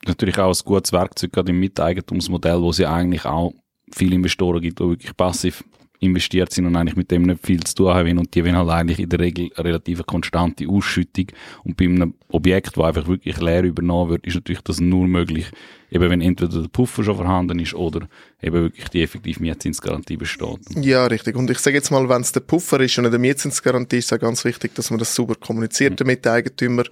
natürlich 0.07 0.39
auch 0.39 0.55
ein 0.55 0.65
gutes 0.65 0.93
Werkzeug 0.93 1.33
gerade 1.33 1.51
im 1.51 1.59
Miteigentumsmodell, 1.59 2.61
wo 2.61 2.71
es 2.71 2.79
ja 2.79 2.95
eigentlich 2.95 3.25
auch 3.25 3.53
viele 3.93 4.15
Investoren 4.15 4.61
gibt, 4.61 4.79
die 4.79 4.85
wirklich 4.85 5.17
passiv 5.17 5.65
investiert 6.01 6.53
sind 6.53 6.67
und 6.67 6.77
eigentlich 6.77 6.95
mit 6.95 7.11
dem 7.11 7.23
nicht 7.23 7.45
viel 7.45 7.61
zu 7.65 7.75
tun 7.75 7.89
haben 7.89 8.19
und 8.19 8.33
die 8.33 8.43
haben 8.43 8.57
halt 8.57 8.71
eigentlich 8.71 9.01
in 9.01 9.09
der 9.09 9.19
Regel 9.19 9.51
eine 9.57 9.65
relativ 9.65 10.07
konstante 10.07 10.69
Ausschüttung 10.69 11.27
und 11.65 11.77
bei 11.77 11.87
einem 11.87 12.15
Objekt, 12.29 12.77
wo 12.77 12.83
einfach 12.83 13.09
wirklich 13.09 13.41
leer 13.41 13.65
übernommen 13.65 14.11
wird, 14.11 14.25
ist 14.25 14.37
natürlich 14.37 14.63
das 14.63 14.79
nur 14.79 15.09
möglich, 15.09 15.51
eben 15.91 16.11
wenn 16.11 16.21
entweder 16.21 16.63
der 16.63 16.69
Puffer 16.69 17.03
schon 17.05 17.17
vorhanden 17.17 17.59
ist 17.59 17.75
oder 17.75 18.09
eben 18.43 18.63
wirklich 18.63 18.89
die 18.89 19.03
effektive 19.03 19.41
Mietzinsgarantie 19.41 20.17
besteht. 20.17 20.61
Ja, 20.77 21.07
richtig. 21.07 21.37
Und 21.37 21.51
ich 21.51 21.59
sage 21.59 21.77
jetzt 21.77 21.91
mal, 21.91 22.09
wenn 22.09 22.23
es 22.23 22.33
der 22.33 22.41
Puffer 22.41 22.81
ist 22.81 22.99
und 22.99 23.05
nicht 23.05 23.13
der 23.13 23.21
Mietzinsgarantie, 23.21 23.99
ist 23.99 24.07
es 24.07 24.13
auch 24.13 24.21
ganz 24.21 24.45
wichtig, 24.45 24.75
dass 24.75 24.91
man 24.91 24.99
das 24.99 25.15
sauber 25.15 25.35
kommuniziert 25.35 25.99
mhm. 26.01 26.07
mit 26.07 26.25
den 26.25 26.33
Eigentümern 26.33 26.89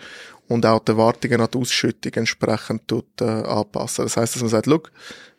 und 0.48 0.64
auch 0.66 0.80
die 0.80 0.92
Erwartungen 0.92 1.40
an 1.40 1.48
die 1.52 1.58
Ausschüttung 1.58 2.12
entsprechend 2.14 2.86
tut, 2.88 3.20
äh, 3.20 3.24
anpassen. 3.24 4.04
Das 4.04 4.16
heißt, 4.16 4.34
dass 4.34 4.42
man 4.42 4.50
sagt, 4.50 4.66
look, 4.66 4.90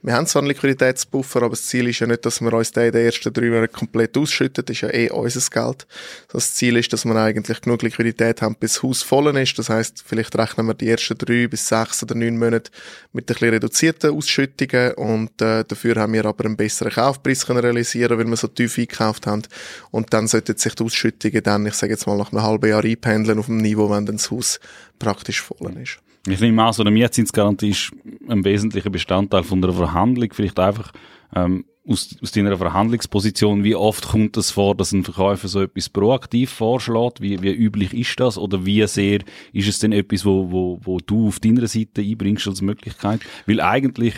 wir 0.04 0.14
haben 0.14 0.28
zwar 0.28 0.44
einen 0.44 0.50
Liquiditätspuffer, 0.50 1.40
aber 1.40 1.50
das 1.50 1.66
Ziel 1.66 1.88
ist 1.90 2.00
ja 2.00 2.08
nicht, 2.08 2.24
dass 2.24 2.40
wir 2.40 2.54
uns 2.54 2.72
den 2.72 2.86
in 2.86 2.92
den 2.92 3.06
ersten 3.06 3.34
drei 3.34 3.50
Monaten 3.50 3.74
komplett 3.74 4.16
ausschütten. 4.16 4.64
Das 4.64 4.76
ist 4.76 4.82
ja 4.82 4.94
eh 4.94 5.10
unser 5.10 5.42
Geld. 5.50 5.88
Das 6.32 6.54
Ziel 6.54 6.78
ist, 6.78 6.94
dass 6.94 7.04
wir 7.04 7.16
eigentlich 7.16 7.62
genug 7.62 7.82
Liquidität 7.82 8.44
haben, 8.44 8.56
bis 8.60 8.76
das 8.76 8.84
Haus 8.84 9.02
voll 9.02 9.36
ist. 9.36 9.58
Das 9.58 9.70
heißt, 9.70 10.04
vielleicht 10.06 10.38
rechnen 10.38 10.68
wir 10.68 10.76
die 10.76 10.90
ersten 10.90 11.18
drei 11.18 11.48
bis 11.48 11.68
sechs 11.68 12.04
oder 12.04 12.14
neun 12.14 12.38
Monate 12.38 12.70
mit 13.12 13.24
ein 13.24 13.34
bisschen 13.34 13.50
reduzierten 13.50 14.12
Ausschüttungen 14.12 14.94
und 14.94 15.42
äh, 15.42 15.66
dafür 15.66 15.96
haben 15.96 16.14
wir 16.14 16.26
aber 16.26 16.46
einen 16.46 16.58
besseren 16.58 16.92
Kaufpreis 16.92 17.48
können 17.48 17.60
realisieren, 17.60 18.20
weil 18.20 18.28
wir 18.28 18.38
so 18.38 18.48
tief 18.48 18.78
eingekauft 18.78 19.26
haben. 19.26 19.42
Und 19.90 20.14
dann 20.14 20.28
sollten 20.28 20.56
sich 20.56 20.76
die 20.76 20.84
Ausschüttungen 20.84 21.42
dann, 21.42 21.66
ich 21.66 21.74
sage 21.74 21.94
jetzt 21.94 22.06
mal, 22.06 22.18
nach 22.18 22.32
einem 22.32 22.44
halben 22.44 22.70
Jahr 22.70 22.84
einpendeln 22.84 23.40
auf 23.40 23.48
dem 23.48 23.58
Niveau, 23.58 23.90
wenn 23.90 24.06
dann 24.06 24.18
das 24.18 24.30
Haus 24.30 24.60
praktisch 25.00 25.42
voll 25.42 25.78
ist. 25.82 26.00
Ich 26.28 26.42
nehme 26.42 26.64
an, 26.64 26.74
so 26.74 26.84
eine 26.84 26.92
Mietzinsgarantie 26.92 27.70
ist 27.70 27.92
ein 28.28 28.44
wesentlicher 28.44 28.90
Bestandteil 28.90 29.44
von 29.44 29.64
einer 29.64 29.74
Verhandlung. 29.74 30.30
Vielleicht 30.34 30.60
einfach 30.60 30.92
ähm, 31.34 31.64
aus, 31.88 32.18
aus 32.22 32.32
deiner 32.32 32.58
Verhandlungsposition, 32.58 33.64
wie 33.64 33.76
oft 33.76 34.10
kommt 34.10 34.36
es 34.36 34.48
das 34.48 34.52
vor, 34.52 34.76
dass 34.76 34.92
ein 34.92 35.06
Verkäufer 35.06 35.48
so 35.48 35.62
etwas 35.62 35.90
proaktiv 35.90 36.52
vorschlägt? 36.52 37.22
Wie, 37.22 37.42
wie 37.42 37.54
üblich 37.54 37.94
ist 37.94 38.20
das? 38.20 38.38
Oder 38.38 38.66
wie 38.66 38.86
sehr 38.88 39.20
ist 39.54 39.70
es 39.70 39.80
denn 39.80 39.94
etwas, 39.94 40.26
wo, 40.26 40.52
wo, 40.52 40.80
wo 40.84 41.00
du 41.00 41.28
auf 41.28 41.40
deiner 41.40 41.68
Seite 41.68 42.02
einbringst 42.02 42.48
als 42.48 42.62
Möglichkeit? 42.62 43.22
Weil 43.46 43.62
eigentlich, 43.62 44.16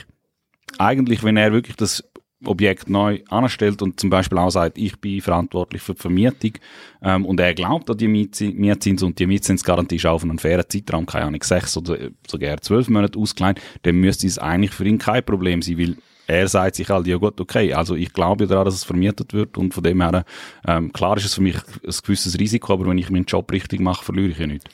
eigentlich, 0.79 1.23
wenn 1.23 1.37
er 1.37 1.53
wirklich 1.53 1.75
das 1.75 2.03
Objekt 2.45 2.89
neu 2.89 3.19
anstellt 3.29 3.81
und 3.81 3.99
zum 3.99 4.09
Beispiel 4.09 4.37
auch 4.37 4.49
sagt, 4.49 4.77
ich 4.77 4.99
bin 4.99 5.19
verantwortlich 5.21 5.81
für 5.81 5.93
die 5.93 6.01
Vermietung 6.01 6.53
ähm, 7.01 7.25
und 7.25 7.39
er 7.39 7.53
glaubt 7.53 7.89
an 7.89 7.97
die 7.97 8.07
Mietzins 8.07 9.03
und 9.03 9.19
die 9.19 9.27
Mietzinsgarantie 9.27 9.97
ist 9.97 10.05
auf 10.05 10.23
einen 10.23 10.39
fairen 10.39 10.63
Zeitraum, 10.67 11.05
keine 11.05 11.25
Ahnung, 11.25 11.43
sechs 11.43 11.75
oder 11.75 11.97
sogar 12.25 12.61
zwölf 12.61 12.87
Monate 12.87 13.19
ausgekleidet, 13.19 13.61
dann 13.83 13.95
müsste 13.95 14.25
es 14.25 14.37
eigentlich 14.37 14.71
für 14.71 14.85
ihn 14.85 14.97
kein 14.97 15.23
Problem 15.25 15.61
sein, 15.61 15.77
weil 15.77 15.97
er 16.27 16.47
sagt 16.47 16.75
sich 16.75 16.89
halt, 16.89 17.07
ja 17.07 17.17
gut, 17.17 17.41
okay, 17.41 17.73
also 17.73 17.95
ich 17.95 18.13
glaube 18.13 18.47
daran, 18.47 18.65
dass 18.65 18.75
es 18.75 18.83
vermietet 18.83 19.33
wird 19.33 19.57
und 19.57 19.73
von 19.73 19.83
dem 19.83 20.01
her, 20.01 20.23
ähm, 20.65 20.93
klar 20.93 21.17
ist 21.17 21.25
es 21.25 21.33
für 21.33 21.41
mich 21.41 21.57
ein 21.57 21.93
gewisses 22.03 22.39
Risiko, 22.39 22.71
aber 22.71 22.85
wenn 22.85 22.99
ich 22.99 23.09
meinen 23.09 23.25
Job 23.25 23.51
richtig 23.51 23.81
mache, 23.81 24.05
verliere 24.05 24.29
ich 24.29 24.37
ja 24.37 24.47
nicht. 24.47 24.69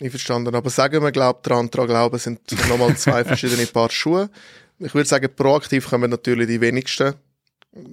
Ich 0.00 0.10
verstanden, 0.10 0.54
aber 0.54 0.70
sagen 0.70 1.02
wir 1.02 1.12
glaubt 1.12 1.46
daran, 1.46 1.70
daran 1.70 1.86
glauben 1.86 2.18
sind 2.18 2.40
nochmal 2.68 2.96
zwei 2.96 3.24
verschiedene 3.24 3.64
Paar 3.66 3.90
Schuhe 3.90 4.28
ich 4.78 4.94
würde 4.94 5.08
sagen, 5.08 5.28
proaktiv 5.34 5.88
kommen 5.88 6.10
natürlich 6.10 6.48
die 6.48 6.60
wenigsten. 6.60 7.14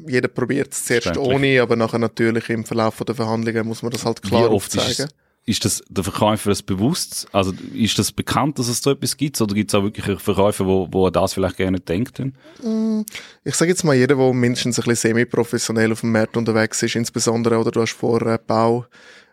Jeder 0.08 0.28
probiert 0.28 0.74
es 0.74 0.86
zuerst 0.86 1.18
ohne, 1.18 1.62
aber 1.62 1.76
nachher 1.76 2.00
natürlich 2.00 2.50
im 2.50 2.66
Verlauf 2.66 2.98
der 3.04 3.16
Verhandlungen 3.16 3.66
muss 3.66 3.82
man 3.82 3.92
das 3.92 4.06
halt 4.06 4.22
klar 4.22 4.44
Wie 4.44 4.46
oft 4.46 4.78
aufzeigen. 4.78 5.08
Ist, 5.08 5.16
ist 5.46 5.66
das 5.66 5.84
der 5.90 6.04
Verkäufer 6.04 6.50
das 6.52 6.62
bewusst? 6.62 7.28
Also 7.32 7.52
ist 7.74 7.98
das 7.98 8.12
bekannt, 8.12 8.60
dass 8.60 8.68
es 8.68 8.82
so 8.82 8.92
etwas 8.92 9.18
gibt? 9.18 9.42
Oder 9.42 9.56
gibt 9.56 9.72
es 9.72 9.76
auch 9.76 9.84
wirklich 9.84 10.22
Verkäufer, 10.22 10.68
wo, 10.68 10.88
wo 10.92 11.10
das 11.10 11.34
vielleicht 11.34 11.58
gerne 11.58 11.80
denken? 11.80 12.36
Mm, 12.62 13.02
ich 13.44 13.56
sage 13.56 13.72
jetzt 13.72 13.84
mal, 13.84 13.96
jeder, 13.96 14.16
der 14.16 14.34
mindestens 14.34 14.78
ein 14.78 14.86
bisschen 14.86 15.10
semi-professionell 15.10 15.92
auf 15.92 16.02
dem 16.02 16.12
Markt 16.12 16.38
unterwegs 16.38 16.84
ist, 16.84 16.96
insbesondere, 16.96 17.58
oder 17.58 17.72
du 17.72 17.82
hast 17.82 17.94
vorher 17.94 18.38
Bau, 18.38 18.86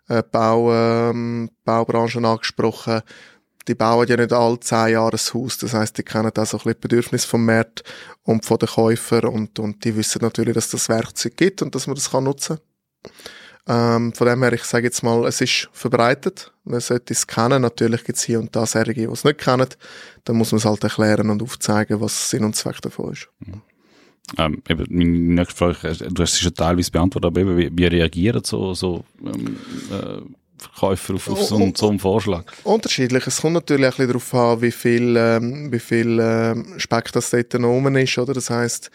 äh, 0.09 0.23
Bau, 0.23 0.73
ähm, 0.73 1.51
Baubranchen 1.65 2.25
angesprochen, 2.25 3.03
die 3.69 3.75
bauen 3.75 4.09
ja 4.09 4.17
nicht 4.17 4.33
alle 4.33 4.59
zehn 4.61 4.93
Jahre 4.93 5.17
ein 5.17 5.35
Haus. 5.35 5.59
Das 5.59 5.75
heißt, 5.75 5.99
die 5.99 6.03
kennen 6.03 6.33
auch 6.37 6.47
so 6.47 6.57
ein 6.57 6.65
bisschen 6.65 6.73
die 6.73 6.81
Bedürfnisse 6.81 7.29
vom 7.29 7.45
Markt 7.45 7.85
und 8.25 8.45
von 8.45 8.59
den 8.59 8.69
Käufern 8.69 9.27
und, 9.27 9.59
und 9.59 9.85
die 9.85 9.95
wissen 9.97 10.21
natürlich, 10.23 10.55
dass 10.55 10.71
das 10.71 10.89
Werkzeug 10.89 11.37
gibt 11.37 11.63
und 11.63 11.75
dass 11.75 11.87
man 11.87 11.95
das 11.95 12.11
kann 12.11 12.25
nutzen 12.25 12.59
ähm, 13.69 14.15
von 14.15 14.27
dem 14.27 14.43
her, 14.43 14.53
ich 14.55 14.65
sage 14.65 14.87
jetzt 14.87 15.03
mal, 15.03 15.27
es 15.27 15.43
ist 15.43 15.69
verbreitet. 15.73 16.53
Man 16.65 16.81
sollte 16.81 17.13
es 17.13 17.27
kennen. 17.27 17.63
Natürlich 17.63 18.03
gibt 18.03 18.19
es 18.19 18.25
hier 18.25 18.41
und 18.41 18.57
da 18.57 18.65
Serien, 18.65 18.95
die 18.95 19.13
es 19.13 19.25
nicht 19.25 19.39
kennen. 19.39 19.69
Dann 20.25 20.37
muss 20.37 20.53
man 20.53 20.59
es 20.59 20.65
halt 20.65 20.83
erklären 20.83 21.29
und 21.29 21.43
aufzeigen, 21.43 22.01
was 22.01 22.31
Sinn 22.31 22.45
und 22.45 22.57
Zweck 22.57 22.81
davon 22.81 23.13
ist. 23.13 23.29
Mhm. 23.41 23.61
Ähm, 24.39 24.63
eben, 24.69 24.87
meine 24.91 25.11
nächste 25.11 25.55
Frage, 25.55 25.97
du 26.11 26.23
hast 26.23 26.33
es 26.33 26.41
schon 26.41 26.55
teilweise 26.55 26.91
beantwortet, 26.91 27.27
aber 27.27 27.41
eben, 27.41 27.57
wie, 27.57 27.71
wie 27.73 27.87
reagieren 27.87 28.43
so, 28.45 28.75
so 28.75 29.05
ähm, 29.23 29.59
äh, 29.91 30.21
Verkäufer 30.59 31.15
auf, 31.15 31.29
auf 31.29 31.43
so, 31.43 31.57
einen, 31.57 31.75
so 31.75 31.89
einen 31.89 31.99
Vorschlag? 31.99 32.45
Unterschiedlich. 32.65 33.27
Es 33.27 33.41
kommt 33.41 33.55
natürlich 33.55 33.87
ein 33.87 33.91
bisschen 33.91 34.09
darauf 34.09 34.35
an, 34.35 34.63
wie 34.63 34.73
viel, 34.73 35.17
ähm, 35.17 35.73
wie 35.73 35.79
viel 35.79 36.19
ähm, 36.21 36.75
Speck 36.79 37.13
das 37.13 37.31
dort 37.31 37.55
oben 37.55 37.97
ist. 37.97 38.19
Oder? 38.19 38.35
Das 38.35 38.51
heisst, 38.51 38.91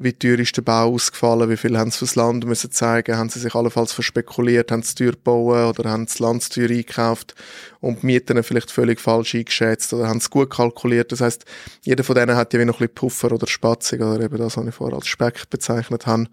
wie 0.00 0.12
teuer 0.12 0.38
ist 0.38 0.56
der 0.56 0.62
Bau 0.62 0.94
ausgefallen, 0.94 1.50
wie 1.50 1.56
viel 1.56 1.76
haben 1.76 1.90
sie 1.90 1.98
fürs 1.98 2.14
Land 2.14 2.46
müssen 2.46 2.70
zeigen, 2.70 3.16
haben 3.16 3.28
sie 3.28 3.40
sich 3.40 3.54
allenfalls 3.54 3.92
verspekuliert, 3.92 4.70
haben 4.70 4.82
sie 4.82 4.94
teuer 4.94 5.10
gebaut 5.10 5.80
oder 5.80 5.90
haben 5.90 6.06
sie 6.06 6.22
Land 6.22 6.48
teuer 6.52 6.70
eingekauft 6.70 7.34
und 7.80 8.02
die 8.02 8.06
Mieten 8.06 8.40
vielleicht 8.44 8.70
völlig 8.70 9.00
falsch 9.00 9.34
eingeschätzt 9.34 9.92
oder 9.92 10.06
haben 10.06 10.20
sie 10.20 10.30
gut 10.30 10.50
kalkuliert. 10.50 11.10
Das 11.10 11.20
heisst, 11.20 11.44
jeder 11.82 12.04
von 12.04 12.14
denen 12.14 12.36
hat 12.36 12.54
ja 12.54 12.60
wie 12.60 12.64
noch 12.64 12.76
ein 12.76 12.86
bisschen 12.86 12.94
Puffer 12.94 13.32
oder 13.32 13.48
Spatzig 13.48 14.00
oder 14.00 14.24
eben 14.24 14.38
das, 14.38 14.56
was 14.56 14.66
ich 14.66 14.74
vorher 14.74 14.96
als 14.96 15.08
Speck 15.08 15.50
bezeichnet 15.50 16.06
habe. 16.06 16.26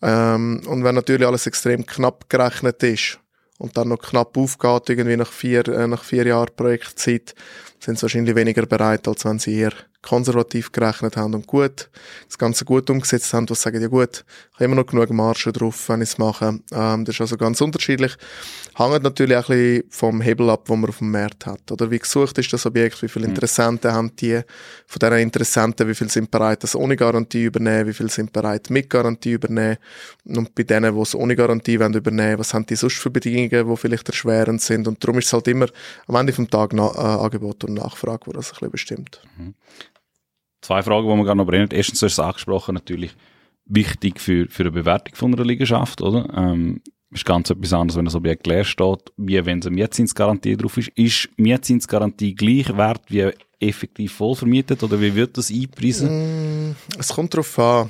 Ähm, 0.00 0.62
und 0.66 0.84
wenn 0.84 0.94
natürlich 0.94 1.26
alles 1.26 1.46
extrem 1.48 1.84
knapp 1.86 2.30
gerechnet 2.30 2.80
ist, 2.84 3.18
und 3.58 3.76
dann 3.76 3.88
noch 3.88 3.98
knapp 3.98 4.36
aufgeht, 4.36 4.88
irgendwie 4.88 5.16
nach 5.16 5.30
vier, 5.30 5.66
äh, 5.68 5.86
nach 5.86 6.04
vier 6.04 6.26
Jahren 6.26 6.54
Projektzeit, 6.56 7.34
sind 7.80 7.98
sie 7.98 8.02
wahrscheinlich 8.02 8.34
weniger 8.34 8.66
bereit, 8.66 9.06
als 9.06 9.24
wenn 9.24 9.38
sie 9.38 9.58
eher 9.58 9.72
konservativ 10.02 10.70
gerechnet 10.70 11.16
haben 11.16 11.34
und 11.34 11.46
gut, 11.46 11.90
das 12.26 12.38
Ganze 12.38 12.64
gut 12.64 12.88
umgesetzt 12.88 13.32
haben, 13.34 13.50
was 13.50 13.60
sagen, 13.60 13.80
ja 13.80 13.88
gut, 13.88 14.24
ich 14.50 14.54
habe 14.54 14.64
immer 14.64 14.76
noch 14.76 14.86
genug 14.86 15.10
Marge 15.10 15.52
drauf, 15.52 15.88
wenn 15.88 16.02
ich 16.02 16.10
es 16.10 16.18
mache. 16.18 16.60
Ähm, 16.72 17.04
das 17.04 17.16
ist 17.16 17.20
also 17.20 17.36
ganz 17.36 17.60
unterschiedlich. 17.60 18.16
Hängt 18.76 19.02
natürlich 19.02 19.36
auch 19.36 19.48
ein 19.48 19.56
bisschen 19.56 19.90
vom 19.90 20.20
Hebel 20.20 20.50
ab, 20.50 20.62
wo 20.66 20.76
man 20.76 20.88
auf 20.88 20.98
dem 20.98 21.10
Markt 21.10 21.46
hat. 21.46 21.70
Oder 21.72 21.90
wie 21.90 21.98
gesucht 21.98 22.38
ist 22.38 22.52
das 22.52 22.64
Objekt, 22.64 23.02
wie 23.02 23.08
viele 23.08 23.26
mhm. 23.26 23.34
Interessenten 23.34 23.90
mhm. 23.90 23.94
haben 23.94 24.16
die, 24.16 24.40
von 24.86 24.98
diesen 25.00 25.18
Interessenten, 25.18 25.88
wie 25.88 25.94
viele 25.94 26.10
sind 26.10 26.30
bereit, 26.30 26.62
das 26.62 26.76
ohne 26.76 26.96
Garantie 26.96 27.44
übernehmen, 27.44 27.88
wie 27.88 27.92
viele 27.92 28.08
sind 28.08 28.32
bereit, 28.32 28.70
mit 28.70 28.88
Garantie 28.88 29.32
übernehmen. 29.32 29.78
Und 30.24 30.54
bei 30.54 30.62
denen, 30.62 30.94
die 30.94 31.00
es 31.00 31.14
ohne 31.14 31.34
Garantie 31.34 31.80
wollen 31.80 31.94
übernehmen, 31.94 32.38
was 32.38 32.54
haben 32.54 32.66
die 32.66 32.76
sonst 32.76 32.98
für 32.98 33.10
Bedingungen, 33.10 33.68
die 33.68 33.76
vielleicht 33.76 34.08
erschwerend 34.08 34.62
sind. 34.62 34.86
Und 34.86 35.02
darum 35.02 35.18
ist 35.18 35.26
es 35.26 35.32
halt 35.32 35.48
immer 35.48 35.66
am 36.06 36.14
Ende 36.14 36.32
vom 36.32 36.48
Tag 36.48 36.72
na, 36.72 36.86
äh, 36.86 37.24
Angebot 37.24 37.64
und 37.64 37.74
Nachfrage, 37.74 38.26
wo 38.26 38.32
das 38.32 38.50
ein 38.50 38.54
bisschen 38.54 38.70
bestimmt. 38.70 39.22
Mhm. 39.36 39.54
Zwei 40.60 40.82
Fragen, 40.82 41.08
die 41.08 41.14
man 41.14 41.24
gerade 41.24 41.38
noch 41.38 41.46
brennt. 41.46 41.72
Erstens, 41.72 42.00
du 42.00 42.06
hast 42.06 42.14
es 42.14 42.18
angesprochen, 42.18 42.74
natürlich 42.74 43.14
wichtig 43.64 44.20
für, 44.20 44.48
für 44.48 44.64
eine 44.64 44.72
Bewertung 44.72 45.14
von 45.14 45.34
einer 45.34 45.44
Liegenschaft, 45.44 46.00
oder? 46.02 46.28
Ähm, 46.34 46.80
ist 47.10 47.24
ganz 47.24 47.50
etwas 47.50 47.72
anderes, 47.72 47.96
wenn 47.96 48.04
das 48.04 48.14
Objekt 48.14 48.46
leer 48.46 48.64
steht, 48.64 49.12
wie 49.16 49.44
wenn 49.44 49.60
es 49.60 49.66
eine 49.66 49.76
Mietzinsgarantie 49.76 50.56
drauf 50.56 50.76
ist. 50.76 50.88
Ist 50.94 51.28
Mietzinsgarantie 51.36 52.34
gleich 52.34 52.76
wert 52.76 53.02
wie 53.08 53.30
effektiv 53.60 54.12
voll 54.12 54.36
vermietet 54.36 54.82
oder 54.82 55.00
wie 55.00 55.14
wird 55.14 55.36
das 55.36 55.50
einpreisen? 55.50 56.70
Mm, 56.70 56.76
es 56.98 57.08
kommt 57.08 57.34
darauf 57.34 57.58
an. 57.58 57.88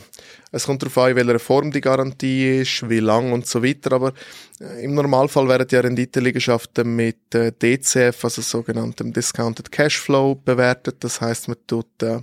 Es 0.51 0.65
kommt 0.65 0.83
darauf 0.83 0.97
an, 0.99 1.11
in 1.11 1.17
welcher 1.17 1.39
Form 1.39 1.71
die 1.71 1.81
Garantie 1.81 2.61
ist, 2.61 2.89
wie 2.89 3.01
lang 3.01 3.33
und 3.33 3.47
so 3.47 3.63
weiter. 3.63 3.93
Aber 3.93 4.13
äh, 4.61 4.85
im 4.85 4.95
Normalfall 4.95 5.49
werden 5.49 5.69
ja 5.71 5.81
Renditeliegenschaften 5.81 6.97
mit 6.97 7.35
äh, 7.35 7.53
DCF, 7.53 8.25
also 8.25 8.41
sogenanntem 8.41 9.13
Discounted 9.13 9.71
Cashflow, 9.71 10.37
bewertet. 10.37 11.05
Das 11.05 11.21
heißt, 11.21 11.49
man 11.49 11.59
tut 11.67 12.03
äh, 12.03 12.21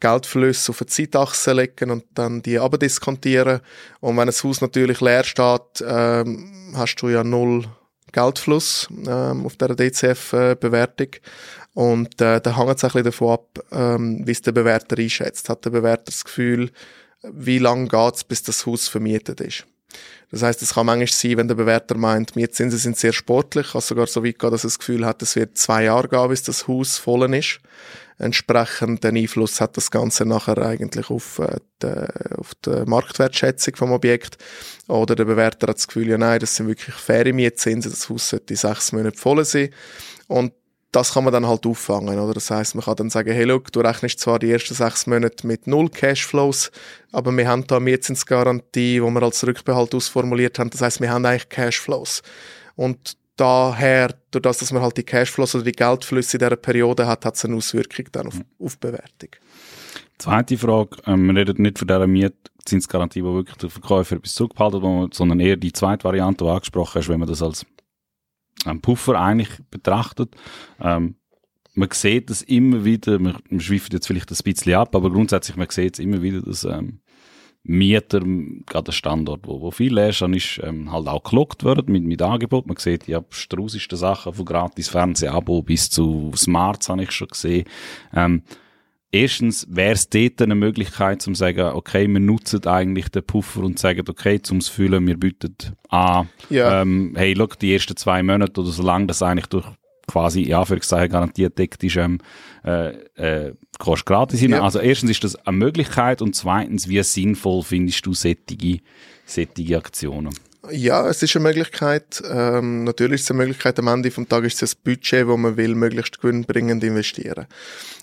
Geldflüsse 0.00 0.70
auf 0.70 0.80
eine 0.80 0.86
Zeitachse 0.86 1.52
legen 1.52 1.90
und 1.90 2.04
dann 2.14 2.42
die 2.42 2.58
abdiskontieren. 2.58 3.60
Und 4.00 4.16
wenn 4.16 4.26
das 4.26 4.44
Haus 4.44 4.60
natürlich 4.60 5.00
leer 5.00 5.24
steht, 5.24 5.84
ähm, 5.86 6.72
hast 6.74 6.96
du 6.96 7.08
ja 7.08 7.24
null 7.24 7.66
Geldfluss 8.12 8.88
ähm, 9.06 9.44
auf 9.44 9.56
der 9.56 9.74
DCF-Bewertung. 9.74 11.08
Und 11.74 12.20
äh, 12.20 12.40
da 12.40 12.56
hängt 12.56 12.76
es 12.76 12.84
ein 12.84 12.88
bisschen 12.88 13.04
davon 13.04 13.30
ab, 13.30 13.58
ähm, 13.70 14.26
wie 14.26 14.32
es 14.32 14.42
der 14.42 14.52
Bewerter 14.52 14.98
einschätzt. 14.98 15.48
Hat 15.48 15.64
der 15.64 15.70
Bewerter 15.70 16.04
das 16.06 16.24
Gefühl, 16.24 16.70
wie 17.22 17.58
lange 17.58 17.88
geht's, 17.88 18.24
bis 18.24 18.42
das 18.42 18.66
Haus 18.66 18.88
vermietet 18.88 19.40
ist? 19.40 19.66
Das 20.30 20.42
heißt, 20.42 20.60
es 20.60 20.74
kann 20.74 20.86
manchmal 20.86 21.08
sein, 21.08 21.38
wenn 21.38 21.48
der 21.48 21.54
Bewerter 21.54 21.96
meint, 21.96 22.36
Mietzinsen 22.36 22.78
sind 22.78 22.98
sehr 22.98 23.12
sportlich, 23.12 23.72
kann 23.72 23.80
sogar 23.80 24.06
so 24.06 24.24
weit 24.24 24.38
gehen, 24.38 24.50
dass 24.50 24.64
er 24.64 24.68
das 24.68 24.78
Gefühl 24.78 25.06
hat, 25.06 25.22
es 25.22 25.36
wird 25.36 25.56
zwei 25.56 25.84
Jahre 25.84 26.08
gehen, 26.08 26.28
bis 26.28 26.42
das 26.42 26.68
Haus 26.68 26.98
voll 26.98 27.34
ist. 27.34 27.60
Entsprechend 28.18 29.04
den 29.04 29.16
Einfluss 29.16 29.60
hat 29.60 29.76
das 29.76 29.90
Ganze 29.90 30.26
nachher 30.26 30.58
eigentlich 30.58 31.08
auf, 31.08 31.38
äh, 31.38 31.60
die, 31.82 32.36
auf 32.36 32.52
die 32.66 32.84
Marktwertschätzung 32.84 33.76
vom 33.76 33.92
Objekt. 33.92 34.36
Oder 34.88 35.14
der 35.14 35.24
Bewerter 35.24 35.68
hat 35.68 35.76
das 35.76 35.86
Gefühl, 35.86 36.08
ja 36.08 36.18
nein, 36.18 36.40
das 36.40 36.56
sind 36.56 36.66
wirklich 36.66 36.96
faire 36.96 37.32
Mietzinsen, 37.32 37.92
das 37.92 38.08
Haus 38.08 38.28
sollte 38.28 38.56
sechs 38.56 38.92
Monate 38.92 39.16
voll 39.16 39.44
sein. 39.44 39.70
Und 40.26 40.52
das 40.92 41.12
kann 41.12 41.24
man 41.24 41.32
dann 41.32 41.46
halt 41.46 41.66
auffangen, 41.66 42.18
oder? 42.18 42.32
Das 42.32 42.50
heißt, 42.50 42.74
man 42.74 42.84
kann 42.84 42.96
dann 42.96 43.10
sagen, 43.10 43.30
hey, 43.32 43.44
look, 43.44 43.70
du 43.72 43.80
rechnest 43.80 44.20
zwar 44.20 44.38
die 44.38 44.50
ersten 44.50 44.74
sechs 44.74 45.06
Monate 45.06 45.46
mit 45.46 45.66
null 45.66 45.90
Cashflows, 45.90 46.70
aber 47.12 47.36
wir 47.36 47.46
haben 47.46 47.66
da 47.66 47.76
eine 47.76 47.84
Mietzinsgarantie, 47.84 49.02
wo 49.02 49.10
wir 49.10 49.22
als 49.22 49.46
Rückbehalt 49.46 49.94
ausformuliert 49.94 50.58
haben. 50.58 50.70
Das 50.70 50.80
heißt, 50.80 51.00
wir 51.00 51.10
haben 51.10 51.26
eigentlich 51.26 51.48
Cashflows. 51.50 52.22
Und 52.74 53.18
daher, 53.36 54.14
durch 54.30 54.42
das, 54.42 54.58
dass 54.58 54.72
man 54.72 54.82
halt 54.82 54.96
die 54.96 55.02
Cashflows 55.02 55.54
oder 55.54 55.64
die 55.64 55.72
Geldflüsse 55.72 56.38
in 56.38 56.40
dieser 56.40 56.56
Periode 56.56 57.06
hat, 57.06 57.24
hat 57.24 57.36
es 57.36 57.44
eine 57.44 57.56
Auswirkung 57.56 58.06
dann 58.12 58.28
auf, 58.28 58.34
mhm. 58.34 58.44
auf 58.58 58.78
Bewertung. 58.78 59.30
Zweite 60.18 60.56
Frage, 60.56 60.96
ähm, 61.06 61.26
wir 61.26 61.36
reden 61.36 61.62
nicht 61.62 61.78
von 61.78 61.86
dieser 61.86 62.06
Mietzinsgarantie, 62.06 63.22
wo 63.22 63.34
wirklich 63.34 63.56
der 63.58 63.70
Verkäufer 63.70 64.16
etwas 64.16 64.34
zurückbehalten 64.34 65.02
hat, 65.02 65.14
sondern 65.14 65.38
eher 65.38 65.56
die 65.56 65.72
zweite 65.72 66.04
Variante, 66.04 66.44
die 66.44 66.50
angesprochen 66.50 66.98
hast, 66.98 67.08
wenn 67.08 67.20
man 67.20 67.28
das 67.28 67.42
als 67.42 67.64
ähm, 68.66 68.80
Puffer 68.80 69.20
eigentlich 69.20 69.50
betrachtet. 69.70 70.34
Ähm, 70.80 71.16
man 71.74 71.88
sieht 71.92 72.30
das 72.30 72.42
immer 72.42 72.84
wieder, 72.84 73.18
man, 73.18 73.36
man 73.50 73.60
schweift 73.60 73.92
jetzt 73.92 74.06
vielleicht 74.06 74.30
ein 74.30 74.36
bisschen 74.42 74.74
ab, 74.74 74.94
aber 74.96 75.10
grundsätzlich, 75.10 75.56
man 75.56 75.68
sieht 75.70 75.94
es 75.94 76.00
immer 76.00 76.22
wieder, 76.22 76.42
dass 76.42 76.64
ähm, 76.64 77.00
Mieter, 77.62 78.20
gerade 78.20 78.84
der 78.84 78.92
Standort, 78.92 79.46
wo, 79.46 79.60
wo 79.60 79.70
viel 79.70 79.98
ist, 79.98 80.22
dann 80.22 80.32
ist 80.32 80.60
ähm, 80.62 80.90
halt 80.90 81.06
auch 81.06 81.22
gelockt 81.22 81.64
worden 81.64 81.92
mit, 81.92 82.04
mit 82.04 82.22
Angebot. 82.22 82.66
Man 82.66 82.76
sieht 82.78 83.06
die 83.06 83.14
abstrusesten 83.14 83.98
Sachen 83.98 84.32
von 84.32 84.44
gratis 84.44 84.88
Fernsehabo 84.88 85.62
bis 85.62 85.90
zu 85.90 86.32
Smarts 86.34 86.88
habe 86.88 87.02
ich 87.02 87.10
schon 87.10 87.28
gesehen. 87.28 87.66
Ähm, 88.14 88.42
erstens 89.12 89.66
wäre 89.70 89.92
es 89.92 90.08
dort 90.08 90.42
eine 90.42 90.54
Möglichkeit, 90.54 91.22
zu 91.22 91.34
sagen, 91.34 91.72
okay, 91.74 92.06
wir 92.08 92.20
nutzen 92.20 92.66
eigentlich 92.66 93.08
den 93.08 93.24
Puffer 93.24 93.62
und 93.62 93.78
sagen, 93.78 94.04
okay, 94.08 94.40
zum 94.40 94.60
Füllen, 94.60 95.06
wir 95.06 95.18
bieten 95.18 95.56
an, 95.88 96.28
ja. 96.50 96.82
ähm, 96.82 97.14
hey, 97.16 97.34
look, 97.34 97.58
die 97.58 97.72
ersten 97.72 97.96
zwei 97.96 98.22
Monate 98.22 98.60
oder 98.60 98.70
so 98.70 98.82
lange 98.82 99.06
das 99.06 99.22
eigentlich 99.22 99.46
durch 99.46 99.66
quasi, 100.06 100.42
ja, 100.42 100.64
für 100.64 100.78
garantiert 100.78 101.58
deckt 101.58 101.84
ist, 101.84 101.96
ähm, 101.96 102.18
äh, 102.64 102.88
äh, 103.14 103.54
kannst 103.78 104.06
gratis 104.06 104.40
hin. 104.40 104.52
Ja. 104.52 104.62
Also 104.62 104.80
erstens 104.80 105.10
ist 105.10 105.22
das 105.22 105.36
eine 105.46 105.56
Möglichkeit 105.56 106.22
und 106.22 106.34
zweitens, 106.34 106.88
wie 106.88 107.02
sinnvoll 107.02 107.62
findest 107.62 108.04
du 108.06 108.14
sättige, 108.14 108.80
sättige 109.24 109.76
Aktionen? 109.76 110.34
Ja, 110.70 111.08
es 111.08 111.22
ist 111.22 111.34
eine 111.36 111.44
Möglichkeit. 111.44 112.22
Ähm, 112.30 112.84
natürlich 112.84 113.20
ist 113.20 113.24
es 113.24 113.30
eine 113.30 113.38
Möglichkeit. 113.38 113.78
Am 113.78 113.88
Ende 113.88 114.10
vom 114.10 114.28
Tag 114.28 114.44
ist 114.44 114.62
es 114.62 114.74
ein 114.74 114.80
Budget, 114.84 115.26
wo 115.26 115.36
man 115.36 115.56
will, 115.56 115.74
möglichst 115.74 116.20
gewinnbringend 116.20 116.82
investieren. 116.84 117.46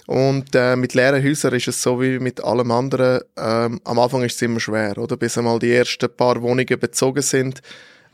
Und 0.08 0.56
äh, 0.56 0.76
mit 0.76 0.94
leeren 0.94 1.24
Häusern 1.24 1.54
ist 1.54 1.68
es 1.68 1.82
so 1.82 2.02
wie 2.02 2.20
mit 2.20 2.44
allem 2.44 2.72
anderen. 2.72 3.22
Ähm, 3.38 3.82
am 3.84 4.00
Anfang 4.00 4.24
ist 4.24 4.36
es 4.36 4.42
immer 4.42 4.60
schwer, 4.60 4.98
oder? 4.98 5.18
Bis 5.18 5.38
einmal 5.38 5.60
die 5.60 5.74
ersten 5.74 6.10
paar 6.10 6.42
Wohnungen 6.42 6.80
bezogen 6.80 7.22
sind, 7.22 7.62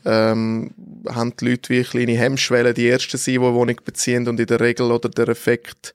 ähm, 0.06 0.72
haben 1.08 1.34
die 1.40 1.50
Leute 1.50 1.70
wie 1.70 1.84
kleine 1.84 2.18
Hemmschwellen, 2.18 2.74
die 2.74 2.90
ersten 2.90 3.18
sind, 3.18 3.36
die 3.36 3.40
eine 3.40 3.54
Wohnung 3.54 3.80
beziehen 3.86 4.28
und 4.28 4.40
in 4.40 4.48
der 4.48 4.60
Regel 4.60 4.92
oder 4.92 5.10
der 5.10 5.30
Effekt, 5.30 5.94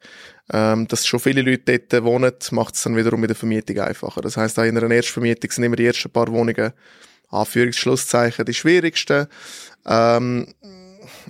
ähm, 0.53 0.87
dass 0.89 1.07
schon 1.07 1.21
viele 1.21 1.43
Leute 1.43 1.79
dort 1.79 2.05
wohnen, 2.05 2.33
macht 2.53 2.75
es 2.75 2.83
dann 2.83 2.97
wiederum 2.97 3.21
mit 3.21 3.31
der 3.31 3.37
Vermietung 3.37 3.81
einfacher. 3.81 4.21
Das 4.21 4.37
heißt, 4.37 4.59
auch 4.59 4.65
in 4.65 4.79
einer 4.79 4.91
Erstvermietung 4.91 5.51
sind 5.51 5.65
immer 5.65 5.77
die 5.77 5.87
ersten 5.87 6.11
paar 6.11 6.29
Wohnungen 6.29 6.73
Anführungsschlusszeichen 7.28 8.45
die 8.45 8.54
schwierigsten. 8.54 9.26
Ähm, 9.87 10.47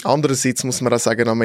Andererseits 0.05 0.65
muss 0.65 0.81
man 0.81 0.93
auch 0.93 0.99
sagen, 0.99 1.29
am, 1.29 1.43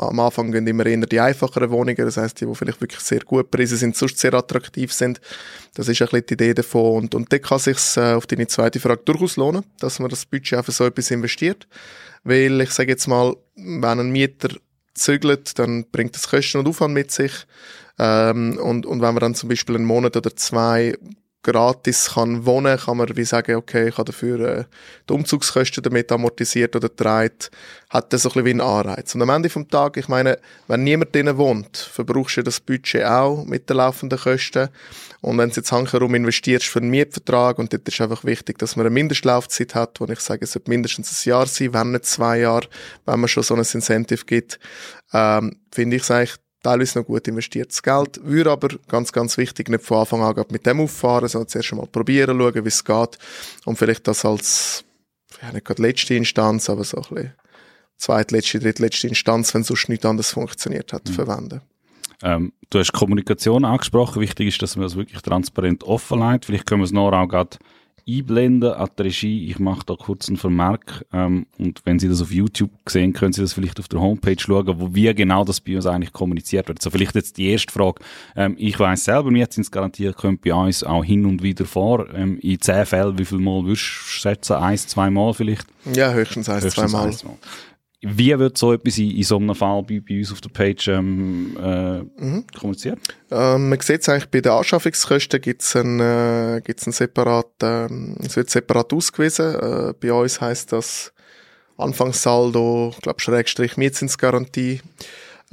am, 0.00 0.20
Anfang 0.20 0.52
gehen 0.52 0.66
immer 0.66 0.86
eher 0.86 0.98
die 0.98 1.20
einfacheren 1.20 1.70
Wohnungen, 1.70 1.96
das 1.96 2.16
heißt 2.16 2.40
die, 2.40 2.46
die 2.46 2.54
vielleicht 2.54 2.80
wirklich 2.80 3.00
sehr 3.00 3.20
gut 3.20 3.50
Preise 3.50 3.76
sind, 3.76 3.96
sonst 3.96 4.18
sehr 4.18 4.34
attraktiv 4.34 4.92
sind. 4.92 5.20
Das 5.74 5.88
ist 5.88 6.00
ein 6.00 6.08
bisschen 6.08 6.26
die 6.26 6.34
Idee 6.34 6.54
davon. 6.54 7.02
Und, 7.02 7.14
und 7.14 7.32
da 7.32 7.38
kann 7.38 7.58
sich 7.58 7.78
äh, 7.96 8.14
auf 8.14 8.26
deine 8.26 8.46
zweite 8.46 8.80
Frage 8.80 9.02
durchaus 9.04 9.36
lohnen, 9.36 9.64
dass 9.78 9.98
man 9.98 10.10
das 10.10 10.26
Budget 10.26 10.58
auf 10.58 10.66
so 10.68 10.84
etwas 10.84 11.10
investiert. 11.10 11.66
Weil 12.24 12.60
ich 12.60 12.70
sage 12.70 12.90
jetzt 12.90 13.06
mal, 13.06 13.36
wenn 13.56 14.00
ein 14.00 14.10
Mieter 14.10 14.48
zügelt, 14.94 15.58
dann 15.58 15.86
bringt 15.90 16.14
das 16.14 16.28
Kosten 16.28 16.58
und 16.58 16.68
Aufwand 16.68 16.94
mit 16.94 17.10
sich. 17.10 17.32
Ähm, 17.98 18.58
und, 18.58 18.86
und 18.86 19.00
wenn 19.00 19.14
man 19.14 19.20
dann 19.20 19.34
zum 19.34 19.48
Beispiel 19.48 19.76
einen 19.76 19.84
Monat 19.84 20.16
oder 20.16 20.34
zwei 20.36 20.96
gratis 21.42 22.10
kann 22.14 22.46
wohnen, 22.46 22.78
kann 22.78 22.96
man 22.96 23.16
wie 23.16 23.24
sagen, 23.24 23.56
okay, 23.56 23.88
ich 23.88 23.98
habe 23.98 24.12
dafür 24.12 24.40
äh, 24.40 24.64
die 25.08 25.12
Umzugskosten 25.12 25.82
damit 25.82 26.12
amortisiert 26.12 26.76
oder 26.76 26.94
trägt, 26.94 27.50
hat 27.90 28.12
das 28.12 28.22
so 28.22 28.28
ein 28.28 28.32
bisschen 28.32 28.44
wie 28.44 28.50
einen 28.50 28.60
Anreiz. 28.60 29.14
Und 29.14 29.22
am 29.22 29.30
Ende 29.30 29.50
vom 29.50 29.68
Tag, 29.68 29.96
ich 29.96 30.08
meine, 30.08 30.38
wenn 30.68 30.84
niemand 30.84 31.14
drinnen 31.14 31.36
wohnt, 31.36 31.76
verbrauchst 31.76 32.36
du 32.36 32.42
das 32.42 32.60
Budget 32.60 33.04
auch 33.04 33.44
mit 33.44 33.68
den 33.68 33.78
laufenden 33.78 34.18
Kosten. 34.18 34.68
Und 35.20 35.38
wenn 35.38 35.50
du 35.50 35.56
jetzt 35.56 35.72
herum 35.72 36.14
investierst 36.14 36.66
für 36.66 36.78
einen 36.78 36.90
Mietvertrag 36.90 37.58
und 37.58 37.72
dort 37.72 37.88
ist 37.88 38.00
einfach 38.00 38.24
wichtig, 38.24 38.58
dass 38.58 38.76
man 38.76 38.86
eine 38.86 38.94
Mindestlaufzeit 38.94 39.74
hat, 39.74 40.00
wo 40.00 40.06
ich 40.06 40.20
sage, 40.20 40.44
es 40.44 40.52
sollte 40.52 40.70
mindestens 40.70 41.26
ein 41.26 41.30
Jahr 41.30 41.46
sein, 41.46 41.74
wenn 41.74 41.92
nicht 41.92 42.06
zwei 42.06 42.38
Jahre, 42.38 42.68
wenn 43.04 43.20
man 43.20 43.28
schon 43.28 43.42
so 43.42 43.54
ein 43.54 43.60
Incentive 43.60 44.24
gibt, 44.24 44.60
ähm, 45.12 45.56
finde 45.72 45.96
ich 45.96 46.02
es 46.02 46.10
eigentlich 46.10 46.36
teilweise 46.62 46.98
noch 46.98 47.06
gut 47.06 47.26
investiertes 47.28 47.82
Geld. 47.82 48.20
Würde 48.22 48.50
aber 48.50 48.68
ganz, 48.88 49.12
ganz 49.12 49.36
wichtig 49.36 49.68
nicht 49.68 49.84
von 49.84 49.98
Anfang 49.98 50.22
an 50.22 50.44
mit 50.50 50.66
dem 50.66 50.80
auffahren, 50.80 51.28
sondern 51.28 51.48
zuerst 51.48 51.72
einmal 51.72 51.86
probieren, 51.86 52.38
schauen, 52.38 52.64
wie 52.64 52.68
es 52.68 52.84
geht 52.84 53.18
und 53.64 53.76
vielleicht 53.76 54.06
das 54.06 54.24
als, 54.24 54.84
ja, 55.42 55.52
nicht 55.52 55.64
gerade 55.64 55.82
letzte 55.82 56.14
Instanz, 56.14 56.70
aber 56.70 56.84
so 56.84 56.98
ein 56.98 57.02
bisschen 57.02 57.32
zweitletzte, 57.96 58.58
drittletzte 58.58 59.08
Instanz, 59.08 59.54
wenn 59.54 59.62
sonst 59.62 59.88
nichts 59.88 60.04
anderes 60.04 60.30
funktioniert 60.30 60.92
hat, 60.92 61.08
mhm. 61.08 61.12
verwenden. 61.12 61.60
Ähm, 62.22 62.52
du 62.70 62.78
hast 62.78 62.92
Kommunikation 62.92 63.64
angesprochen. 63.64 64.20
Wichtig 64.20 64.48
ist, 64.48 64.62
dass 64.62 64.76
man 64.76 64.84
das 64.84 64.96
wirklich 64.96 65.20
transparent 65.22 65.82
offenlegt. 65.84 66.44
Vielleicht 66.44 66.66
können 66.66 66.80
wir 66.80 66.86
es 66.86 66.92
noch 66.92 67.12
auch 67.12 67.28
gerade 67.28 67.58
einblenden 68.08 68.72
an 68.72 68.88
die 68.98 69.02
Regie. 69.02 69.46
Ich 69.48 69.58
mache 69.58 69.84
da 69.86 69.94
kurz 69.94 70.28
einen 70.28 70.36
Vermerk. 70.36 71.04
Ähm, 71.12 71.46
und 71.58 71.80
wenn 71.84 71.98
Sie 71.98 72.08
das 72.08 72.20
auf 72.22 72.32
YouTube 72.32 72.70
sehen, 72.88 73.12
können 73.12 73.32
Sie 73.32 73.40
das 73.40 73.52
vielleicht 73.52 73.78
auf 73.80 73.88
der 73.88 74.00
Homepage 74.00 74.36
schauen, 74.38 74.66
wo 74.78 74.94
wie 74.94 75.12
genau 75.14 75.44
das 75.44 75.60
bei 75.60 75.76
uns 75.76 75.86
eigentlich 75.86 76.12
kommuniziert 76.12 76.68
wird. 76.68 76.82
So 76.82 76.90
vielleicht 76.90 77.14
jetzt 77.14 77.36
die 77.38 77.50
erste 77.50 77.72
Frage. 77.72 78.02
Ähm, 78.36 78.56
ich 78.58 78.78
weiß 78.78 79.04
selber, 79.04 79.30
Mietzinsgarantie 79.30 80.12
kommt 80.12 80.42
bei 80.42 80.54
uns 80.54 80.84
auch 80.84 81.04
hin 81.04 81.24
und 81.26 81.42
wieder 81.42 81.64
vor. 81.64 82.06
Ähm, 82.14 82.38
in 82.40 82.60
zehn 82.60 82.86
Fällen, 82.86 83.18
wie 83.18 83.24
viel 83.24 83.38
Mal 83.38 83.64
würdest 83.64 83.82
du 83.82 84.04
schätzen? 84.04 84.54
Eins, 84.54 84.86
zwei 84.86 85.10
Mal 85.10 85.32
vielleicht? 85.34 85.66
Ja, 85.94 86.12
höchstens 86.12 86.48
eins, 86.48 86.64
höchstens 86.64 86.90
zwei 86.90 86.98
Mal. 86.98 87.06
Eins, 87.06 87.24
Mal. 87.24 87.36
Wie 88.04 88.36
wird 88.36 88.58
so 88.58 88.72
etwas 88.72 88.98
in, 88.98 89.12
in 89.12 89.22
so 89.22 89.36
einem 89.36 89.54
Fall 89.54 89.82
bei, 89.84 90.00
bei 90.00 90.18
uns 90.18 90.32
auf 90.32 90.40
der 90.40 90.48
Page 90.48 90.88
ähm, 90.88 91.56
äh, 91.56 91.98
mhm. 92.00 92.44
kommuniziert? 92.58 92.98
Ähm, 93.30 93.68
man 93.68 93.78
sieht 93.80 94.00
es 94.00 94.08
eigentlich 94.08 94.28
bei 94.28 94.40
den 94.40 94.50
Anschaffungskosten 94.50 95.40
gibt 95.40 95.62
es 95.62 95.76
ein, 95.76 96.00
äh, 96.00 96.60
gibt's 96.64 96.86
ein 96.86 96.92
separat, 96.92 97.46
äh, 97.62 97.86
es 98.24 98.34
wird 98.36 98.50
separat 98.50 98.92
ausgewiesen. 98.92 99.54
Äh, 99.54 99.94
bei 100.00 100.12
uns 100.12 100.40
heißt 100.40 100.72
das 100.72 101.12
Anfangssaldo, 101.76 102.90
ich 102.92 103.02
glaube 103.02 103.20
Schrägstrich 103.20 103.76
Mietzinsgarantie 103.76 104.80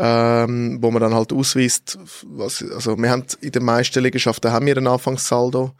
ähm, 0.01 0.77
wo 0.79 0.91
man 0.91 1.01
dann 1.01 1.13
halt 1.13 1.33
ausweist, 1.33 1.99
was, 2.25 2.63
also 2.71 2.97
wir 2.97 3.09
haben 3.09 3.25
in 3.41 3.51
den 3.51 3.65
meisten 3.65 4.01
Liegenschaften 4.01 4.49
haben 4.49 4.65
wir 4.65 4.77
einen 4.77 4.87
Anfangssaldo, 4.87 5.73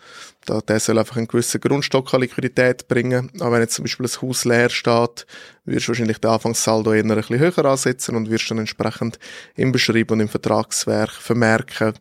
da, 0.46 0.60
der 0.60 0.82
soll 0.82 1.00
einfach 1.00 1.16
einen 1.16 1.28
gewissen 1.28 1.62
Grundstock 1.62 2.14
an 2.14 2.20
Liquidität 2.20 2.90
bringen, 2.90 3.32
aber 3.40 3.54
wenn 3.54 3.62
jetzt 3.62 3.76
zum 3.76 3.86
Beispiel 3.86 4.08
ein 4.08 4.22
Haus 4.22 4.44
leer 4.44 4.70
steht, 4.70 5.26
wirst 5.64 5.88
du 5.88 5.92
wahrscheinlich 5.92 6.18
den 6.18 6.32
Anfangssaldo 6.32 6.92
eher 6.92 7.06
ein 7.06 7.16
bisschen 7.16 7.40
höher 7.40 7.66
ansetzen 7.66 8.18
und 8.18 8.30
wirst 8.30 8.52
dann 8.52 8.58
entsprechend 8.58 9.20
im 9.56 9.72
Beschrieb 9.72 10.12
und 10.12 10.20
im 10.20 10.28
Vertragswerk 10.28 11.12
vermerken, 11.12 11.94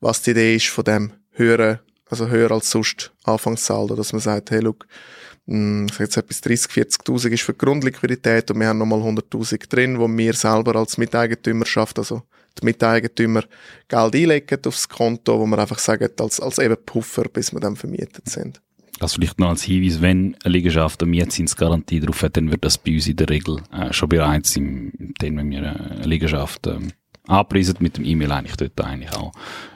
was 0.00 0.22
die 0.22 0.30
Idee 0.30 0.56
ist 0.56 0.68
von 0.68 0.84
dem 0.84 1.12
höheren, 1.32 1.80
also 2.08 2.28
höher 2.28 2.50
als 2.50 2.70
sonst 2.70 3.12
Anfangssaldo, 3.24 3.94
dass 3.94 4.14
man 4.14 4.20
sagt, 4.22 4.50
hey, 4.52 4.62
hm, 4.62 4.74
ich 5.50 5.92
sage 5.92 6.04
jetzt 6.04 6.16
etwas 6.18 6.40
30, 6.42 6.70
40.000 6.72 7.28
ist 7.30 7.42
für 7.42 7.52
die 7.54 7.58
Grundliquidität 7.58 8.50
und 8.50 8.60
wir 8.60 8.68
haben 8.68 8.78
nochmal 8.78 9.00
100.000 9.00 9.68
drin, 9.68 9.98
wo 9.98 10.06
wir 10.06 10.34
selber 10.34 10.76
als 10.76 10.98
Miteigentümerschaft, 10.98 11.98
also 11.98 12.22
die 12.60 12.66
Miteigentümer 12.66 13.44
Geld 13.88 14.14
einlegen 14.14 14.58
aufs 14.66 14.88
Konto, 14.88 15.40
wo 15.40 15.46
wir 15.46 15.58
einfach 15.58 15.78
sagen, 15.78 16.10
als, 16.18 16.38
als 16.40 16.58
eben 16.58 16.76
Puffer, 16.84 17.24
bis 17.24 17.52
wir 17.52 17.60
dann 17.60 17.76
vermietet 17.76 18.28
sind. 18.28 18.60
Das 18.98 19.14
vielleicht 19.14 19.38
noch 19.38 19.50
als 19.50 19.62
Hinweis, 19.62 20.02
wenn 20.02 20.36
eine 20.44 20.52
Liegenschaft 20.52 21.02
eine 21.02 21.10
Mietzinsgarantie 21.10 22.00
drauf 22.00 22.22
hat, 22.22 22.36
dann 22.36 22.50
wird 22.50 22.64
das 22.64 22.76
bei 22.76 22.94
uns 22.94 23.06
in 23.06 23.16
der 23.16 23.30
Regel 23.30 23.62
äh, 23.72 23.92
schon 23.92 24.08
bereits 24.08 24.56
im, 24.56 24.92
dann, 25.18 25.36
wenn 25.36 25.50
wir 25.50 25.58
eine 25.60 26.02
Liegenschaft 26.04 26.66
ähm, 26.66 26.92
anpreisen, 27.26 27.76
mit 27.78 27.96
dem 27.96 28.04
E-Mail 28.04 28.32
eigentlich 28.32 28.56
dort 28.56 28.80
eigentlich 28.80 29.12
auch 29.14 29.32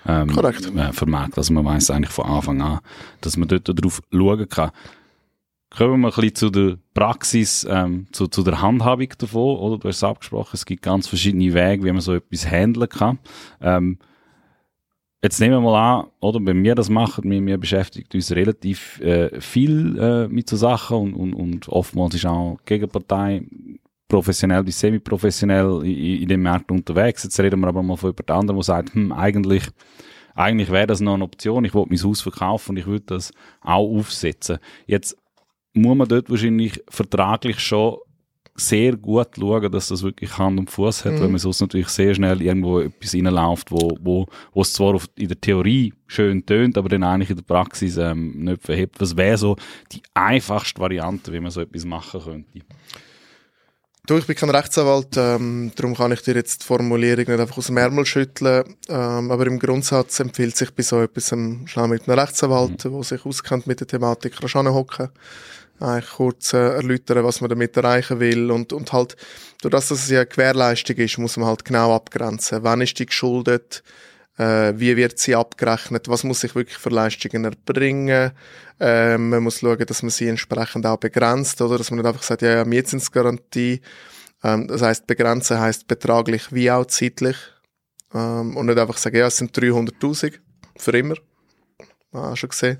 ähm, 0.06 0.28
Korrekt. 0.28 0.70
Äh, 0.74 0.92
vermerkt. 0.92 1.38
Also 1.38 1.54
man 1.54 1.64
weiß 1.64 1.90
eigentlich 1.90 2.10
von 2.10 2.26
Anfang 2.26 2.60
an, 2.60 2.80
dass 3.20 3.36
man 3.36 3.48
dort 3.48 3.68
drauf 3.68 4.02
schauen 4.10 4.48
kann. 4.48 4.70
Kommen 5.74 6.02
wir 6.02 6.08
ein 6.08 6.14
bisschen 6.14 6.34
zu 6.34 6.50
der 6.50 6.76
Praxis, 6.92 7.66
ähm, 7.68 8.06
zu, 8.12 8.26
zu 8.26 8.42
der 8.42 8.60
Handhabung 8.60 9.08
davon, 9.16 9.56
oder? 9.56 9.78
Du 9.78 9.88
hast 9.88 9.96
es 9.96 10.04
abgesprochen, 10.04 10.50
es 10.52 10.66
gibt 10.66 10.82
ganz 10.82 11.08
verschiedene 11.08 11.54
Wege, 11.54 11.84
wie 11.84 11.92
man 11.92 12.02
so 12.02 12.14
etwas 12.14 12.46
handeln 12.46 12.90
kann. 12.90 13.18
Ähm, 13.62 13.98
jetzt 15.22 15.40
nehmen 15.40 15.54
wir 15.54 15.60
mal 15.62 16.00
an, 16.00 16.06
oder, 16.20 16.40
wenn 16.44 16.62
wir 16.62 16.74
das 16.74 16.90
machen, 16.90 17.30
wir, 17.30 17.46
wir 17.46 17.56
beschäftigen 17.56 18.06
uns 18.12 18.30
relativ 18.32 19.00
äh, 19.00 19.40
viel 19.40 19.98
äh, 19.98 20.28
mit 20.28 20.50
so 20.50 20.56
Sachen 20.56 20.98
und, 20.98 21.14
und, 21.14 21.32
und 21.32 21.68
oftmals 21.70 22.16
ist 22.16 22.26
auch 22.26 22.58
die 22.60 22.64
Gegenpartei 22.66 23.46
professionell 24.08 24.64
bis 24.64 24.78
semi-professionell 24.78 25.86
in, 25.86 26.22
in 26.22 26.28
dem 26.28 26.42
Markt 26.42 26.70
unterwegs. 26.70 27.24
Jetzt 27.24 27.40
reden 27.40 27.60
wir 27.60 27.68
aber 27.68 27.82
mal 27.82 27.96
von 27.96 28.10
jemand 28.10 28.30
anderem, 28.30 28.58
der 28.58 28.64
sagt, 28.64 28.94
hm, 28.94 29.10
eigentlich, 29.10 29.62
eigentlich 30.34 30.70
wäre 30.70 30.86
das 30.86 31.00
noch 31.00 31.14
eine 31.14 31.24
Option, 31.24 31.64
ich 31.64 31.72
wollte 31.72 31.94
mein 31.94 32.02
Haus 32.02 32.20
verkaufen 32.20 32.72
und 32.72 32.76
ich 32.76 32.86
würde 32.86 33.06
das 33.06 33.32
auch 33.62 33.88
aufsetzen. 33.88 34.58
Jetzt 34.86 35.16
muss 35.74 35.96
man 35.96 36.08
dort 36.08 36.30
wahrscheinlich 36.30 36.82
vertraglich 36.88 37.58
schon 37.58 37.96
sehr 38.54 38.96
gut 38.96 39.28
schauen, 39.38 39.72
dass 39.72 39.88
das 39.88 40.02
wirklich 40.02 40.36
Hand 40.36 40.58
und 40.58 40.70
Fuß 40.70 41.04
hat, 41.04 41.14
mhm. 41.14 41.20
weil 41.20 41.28
man 41.28 41.38
sonst 41.38 41.60
natürlich 41.60 41.88
sehr 41.88 42.14
schnell 42.14 42.42
irgendwo 42.42 42.80
etwas 42.80 43.14
reinläuft, 43.14 43.70
wo, 43.70 43.96
wo, 44.00 44.26
wo 44.52 44.60
es 44.60 44.72
zwar 44.72 44.94
auf, 44.94 45.08
in 45.16 45.28
der 45.28 45.40
Theorie 45.40 45.94
schön 46.06 46.44
tönt, 46.44 46.76
aber 46.76 46.90
dann 46.90 47.02
eigentlich 47.02 47.30
in 47.30 47.36
der 47.36 47.44
Praxis 47.44 47.96
ähm, 47.96 48.44
nicht 48.44 48.62
verhebt. 48.62 49.00
Was 49.00 49.16
wäre 49.16 49.38
so 49.38 49.56
die 49.90 50.02
einfachste 50.12 50.80
Variante, 50.80 51.32
wie 51.32 51.40
man 51.40 51.50
so 51.50 51.62
etwas 51.62 51.84
machen 51.84 52.20
könnte? 52.20 52.60
Du, 54.04 54.18
ich 54.18 54.26
bin 54.26 54.34
kein 54.34 54.50
Rechtsanwalt, 54.50 55.16
ähm, 55.16 55.70
darum 55.76 55.94
kann 55.94 56.10
ich 56.10 56.22
dir 56.22 56.34
jetzt 56.34 56.62
die 56.62 56.66
Formulierung 56.66 57.24
nicht 57.24 57.40
einfach 57.40 57.56
aus 57.56 57.68
dem 57.68 57.76
Ärmel 57.76 58.04
schütteln, 58.04 58.64
ähm, 58.88 59.30
aber 59.30 59.46
im 59.46 59.60
Grundsatz 59.60 60.18
empfiehlt 60.18 60.56
sich 60.56 60.74
bei 60.74 60.82
so 60.82 61.00
etwas 61.00 61.28
schnell 61.28 61.88
mit 61.88 62.08
einem 62.08 62.18
Rechtsanwalt, 62.18 62.84
mhm. 62.84 62.90
der 62.90 63.02
sich 63.04 63.24
auskennt 63.24 63.68
mit 63.68 63.78
der 63.78 63.86
Thematik, 63.86 64.34
hocken 64.42 65.08
eigentlich 65.82 66.10
kurz 66.10 66.52
äh, 66.52 66.76
erläutern, 66.76 67.24
was 67.24 67.40
man 67.40 67.50
damit 67.50 67.76
erreichen 67.76 68.20
will 68.20 68.50
und, 68.50 68.72
und 68.72 68.92
halt, 68.92 69.16
durch 69.60 69.72
das, 69.72 69.88
dass 69.88 70.04
es 70.04 70.10
ja 70.10 70.20
eine 70.20 70.26
Gewährleistung 70.26 70.96
ist, 70.96 71.18
muss 71.18 71.36
man 71.36 71.48
halt 71.48 71.64
genau 71.64 71.94
abgrenzen. 71.94 72.62
Wann 72.62 72.80
ist 72.80 72.98
die 72.98 73.06
geschuldet? 73.06 73.82
Äh, 74.38 74.72
wie 74.76 74.96
wird 74.96 75.18
sie 75.18 75.34
abgerechnet? 75.34 76.08
Was 76.08 76.24
muss 76.24 76.44
ich 76.44 76.54
wirklich 76.54 76.78
für 76.78 76.90
Leistungen 76.90 77.44
erbringen? 77.44 78.32
Äh, 78.80 79.18
man 79.18 79.42
muss 79.42 79.60
schauen, 79.60 79.84
dass 79.86 80.02
man 80.02 80.10
sie 80.10 80.28
entsprechend 80.28 80.86
auch 80.86 80.96
begrenzt, 80.96 81.60
oder? 81.60 81.78
Dass 81.78 81.90
man 81.90 81.98
nicht 81.98 82.08
einfach 82.08 82.22
sagt, 82.22 82.42
ja, 82.42 82.56
ja, 82.56 82.64
Mietzinsgarantie. 82.64 83.80
Ähm, 84.42 84.68
das 84.68 84.82
heißt, 84.82 85.06
begrenzen 85.06 85.60
heißt 85.60 85.86
betraglich 85.86 86.52
wie 86.52 86.70
auch 86.70 86.86
zeitlich. 86.86 87.36
Ähm, 88.14 88.56
und 88.56 88.66
nicht 88.66 88.78
einfach 88.78 88.96
sagen, 88.96 89.16
ja, 89.16 89.26
es 89.26 89.36
sind 89.36 89.56
300.000 89.56 90.38
für 90.76 90.96
immer. 90.96 91.16
Ah, 92.12 92.36
schon 92.36 92.50
gesehen 92.50 92.78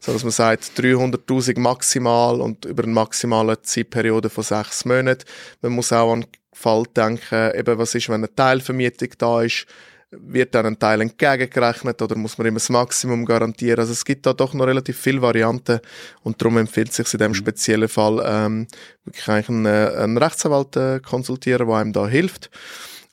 so 0.00 0.12
dass 0.12 0.24
man 0.24 0.32
sagt 0.32 0.72
300.000 0.76 1.58
maximal 1.58 2.40
und 2.40 2.64
über 2.64 2.82
eine 2.82 2.92
maximale 2.92 3.60
Zeitperiode 3.62 4.30
von 4.30 4.42
sechs 4.42 4.84
Monaten. 4.84 5.24
Man 5.60 5.72
muss 5.72 5.92
auch 5.92 6.12
an 6.12 6.22
den 6.22 6.30
Fall 6.52 6.84
denken, 6.96 7.54
eben 7.54 7.78
was 7.78 7.94
ist, 7.94 8.08
wenn 8.08 8.16
eine 8.16 8.34
Teilvermietung 8.34 9.10
da 9.18 9.42
ist, 9.42 9.66
wird 10.10 10.54
dann 10.54 10.66
ein 10.66 10.78
Teil 10.78 11.02
entgegengerechnet 11.02 12.02
oder 12.02 12.16
muss 12.16 12.36
man 12.36 12.46
immer 12.48 12.58
das 12.58 12.68
Maximum 12.68 13.24
garantieren? 13.24 13.78
Also 13.78 13.92
es 13.92 14.04
gibt 14.04 14.26
da 14.26 14.32
doch 14.32 14.54
noch 14.54 14.66
relativ 14.66 14.98
viele 14.98 15.22
Varianten 15.22 15.80
und 16.22 16.40
darum 16.40 16.58
empfiehlt 16.58 16.90
es 16.90 16.96
sich 16.96 17.12
in 17.14 17.20
dem 17.20 17.30
mhm. 17.30 17.36
speziellen 17.36 17.88
Fall 17.88 18.20
ähm, 18.26 18.66
wirklich 19.04 19.28
eigentlich 19.28 19.48
einen, 19.50 19.66
äh, 19.66 19.92
einen 19.96 20.18
Rechtsanwalt 20.18 20.76
äh, 20.76 21.00
konsultieren, 21.00 21.68
der 21.68 21.76
einem 21.76 21.92
da 21.92 22.08
hilft. 22.08 22.50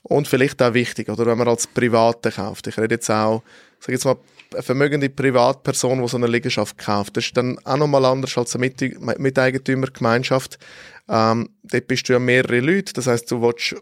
Und 0.02 0.28
vielleicht 0.28 0.62
auch 0.62 0.74
wichtig, 0.74 1.10
oder 1.10 1.26
wenn 1.26 1.38
man 1.38 1.50
als 1.50 1.68
Private 1.68 2.32
kauft. 2.32 2.68
Ich 2.68 2.78
rede 2.78 2.96
jetzt 2.96 3.12
auch, 3.12 3.44
sag 3.80 3.92
jetzt 3.92 4.06
mal, 4.06 4.16
vermögende 4.60 5.10
Privatperson, 5.10 6.02
die 6.02 6.08
so 6.08 6.18
eine 6.18 6.28
Liegenschaft 6.28 6.78
kauft. 6.78 7.18
Das 7.18 7.26
ist 7.26 7.38
dann 7.38 7.58
auch 7.66 7.78
nochmal 7.78 8.06
anders 8.06 8.38
als 8.38 8.56
eine 8.56 8.72
Miteigentümergemeinschaft. 9.18 10.58
Ähm, 11.10 11.50
dort 11.64 11.88
bist 11.88 12.10
du 12.10 12.14
ja 12.14 12.20
mehrere 12.20 12.60
Leute, 12.60 12.94
das 12.94 13.08
heißt, 13.08 13.32
du 13.32 13.42
willst 13.42 13.76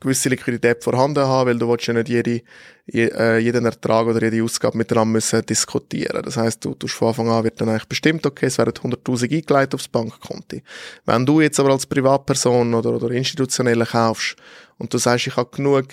gewisse 0.00 0.28
Liquidität 0.28 0.82
vorhanden 0.82 1.24
haben, 1.24 1.48
weil 1.48 1.58
du 1.58 1.68
willst 1.68 1.86
ja 1.86 1.94
nicht 1.94 2.08
jede, 2.08 2.42
je, 2.86 3.06
äh, 3.08 3.38
jeden 3.38 3.64
Ertrag 3.64 4.06
oder 4.06 4.22
jede 4.22 4.42
Ausgabe 4.42 4.78
miteinander 4.78 5.12
müssen 5.12 5.44
diskutieren. 5.44 6.22
Das 6.22 6.36
heißt, 6.36 6.64
du, 6.64 6.74
du 6.74 6.86
von 6.88 7.08
Anfang 7.08 7.28
an 7.28 7.44
wird 7.44 7.60
dann 7.60 7.68
eigentlich 7.68 7.88
bestimmt, 7.88 8.26
okay, 8.26 8.46
es 8.46 8.58
werden 8.58 8.72
100.000 8.72 9.32
eingeleitet 9.32 9.74
aufs 9.74 9.88
Bankkonto. 9.88 10.58
Wenn 11.04 11.26
du 11.26 11.40
jetzt 11.40 11.60
aber 11.60 11.70
als 11.70 11.86
Privatperson 11.86 12.74
oder, 12.74 12.92
oder 12.92 13.10
institutionelle 13.10 13.86
kaufst 13.86 14.36
und 14.78 14.92
du 14.92 14.98
sagst, 14.98 15.26
ich 15.26 15.36
habe 15.36 15.50
genug 15.54 15.86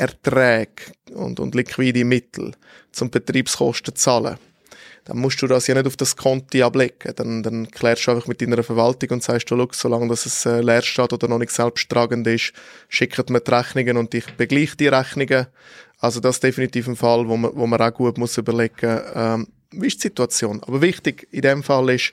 Erträge 0.00 0.92
und, 1.12 1.40
und 1.40 1.54
liquide 1.54 2.04
Mittel 2.04 2.52
zum 2.92 3.10
Betriebskosten 3.10 3.94
zahlen, 3.94 4.38
dann 5.04 5.18
musst 5.18 5.40
du 5.42 5.46
das 5.46 5.66
ja 5.66 5.74
nicht 5.74 5.86
auf 5.86 5.96
das 5.96 6.16
Konto 6.16 6.64
ablegen. 6.64 7.12
Dann, 7.16 7.42
dann 7.42 7.70
klärst 7.70 8.06
du 8.06 8.12
einfach 8.12 8.26
mit 8.26 8.40
deiner 8.40 8.62
Verwaltung 8.62 9.10
und 9.10 9.22
sagst, 9.22 9.50
du, 9.50 9.68
solange 9.72 10.08
dass 10.08 10.26
es 10.26 10.46
äh, 10.46 10.60
leer 10.60 10.82
steht 10.82 11.12
oder 11.12 11.28
noch 11.28 11.38
nicht 11.38 11.52
selbsttragend 11.52 12.26
ist, 12.26 12.52
schickt 12.88 13.30
mir 13.30 13.40
die 13.40 13.50
Rechnungen 13.50 13.96
und 13.96 14.14
ich 14.14 14.26
begleiche 14.36 14.76
die 14.76 14.88
Rechnungen. 14.88 15.46
Also 15.98 16.20
das 16.20 16.36
ist 16.36 16.44
definitiv 16.44 16.88
ein 16.88 16.96
Fall, 16.96 17.28
wo 17.28 17.36
man, 17.36 17.50
wo 17.54 17.66
man 17.66 17.80
auch 17.80 17.92
gut 17.92 18.18
muss 18.18 18.38
überlegen, 18.38 19.00
ähm, 19.14 19.48
wie 19.72 19.86
ist 19.86 19.98
die 19.98 20.08
Situation. 20.08 20.62
Aber 20.62 20.80
wichtig 20.80 21.28
in 21.30 21.42
dem 21.42 21.62
Fall 21.62 21.90
ist, 21.90 22.12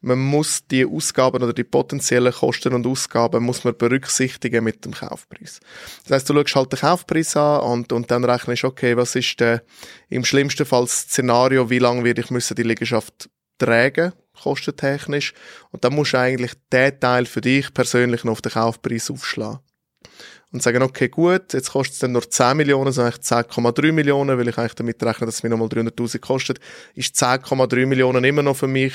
man 0.00 0.18
muss 0.18 0.66
die 0.66 0.86
Ausgaben 0.86 1.42
oder 1.42 1.52
die 1.52 1.64
potenziellen 1.64 2.32
Kosten 2.32 2.74
und 2.74 2.86
Ausgaben 2.86 3.42
muss 3.42 3.64
man 3.64 3.76
berücksichtigen 3.76 4.62
mit 4.62 4.84
dem 4.84 4.92
Kaufpreis. 4.92 5.60
Das 6.04 6.12
heißt, 6.12 6.30
du 6.30 6.34
schaust 6.34 6.56
halt 6.56 6.72
den 6.72 6.78
Kaufpreis 6.80 7.36
an 7.36 7.60
und, 7.62 7.92
und 7.92 8.10
dann 8.10 8.24
rechnest, 8.24 8.64
okay, 8.64 8.96
was 8.96 9.16
ist 9.16 9.40
der, 9.40 9.62
im 10.08 10.24
schlimmsten 10.24 10.66
Fall 10.66 10.82
das 10.82 11.00
Szenario, 11.00 11.70
wie 11.70 11.78
lange 11.78 12.04
werde 12.04 12.20
ich 12.20 12.30
müssen 12.30 12.54
die 12.54 12.62
Liegenschaft 12.62 13.28
tragen, 13.58 14.12
kostentechnisch. 14.40 15.32
Und 15.70 15.84
dann 15.84 15.94
musst 15.94 16.12
du 16.12 16.18
eigentlich 16.18 16.52
den 16.72 17.00
Teil 17.00 17.26
für 17.26 17.40
dich 17.40 17.72
persönlich 17.72 18.24
noch 18.24 18.32
auf 18.32 18.42
den 18.42 18.52
Kaufpreis 18.52 19.10
aufschlagen 19.10 19.60
und 20.52 20.62
sagen, 20.62 20.82
okay, 20.82 21.08
gut, 21.08 21.52
jetzt 21.52 21.70
kostet 21.70 21.94
es 21.94 21.98
dann 22.00 22.12
nur 22.12 22.28
10 22.28 22.56
Millionen, 22.56 22.92
sondern 22.92 23.14
10,3 23.14 23.92
Millionen, 23.92 24.38
weil 24.38 24.48
ich 24.48 24.58
eigentlich 24.58 24.74
damit 24.74 25.02
rechne, 25.02 25.26
dass 25.26 25.36
es 25.36 25.42
mir 25.42 25.50
nochmal 25.50 25.68
300.000 25.68 26.18
kostet, 26.18 26.60
ist 26.94 27.16
10,3 27.16 27.86
Millionen 27.86 28.24
immer 28.24 28.42
noch 28.42 28.56
für 28.56 28.68
mich 28.68 28.94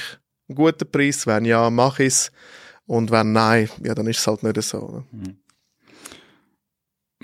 einen 0.52 0.56
guten 0.56 0.90
Preis? 0.90 1.28
Wenn 1.28 1.46
ja, 1.46 1.70
mache 1.70 2.04
ich 2.04 2.10
es. 2.10 2.32
Und 2.86 3.12
wenn 3.12 3.32
nein, 3.32 3.70
ja, 3.84 3.96
dann 3.96 4.08
ist 4.08 4.20
es 4.20 4.28
halt 4.28 4.44
nicht 4.44 4.62
so. 4.62 5.04
Mhm. 5.12 5.38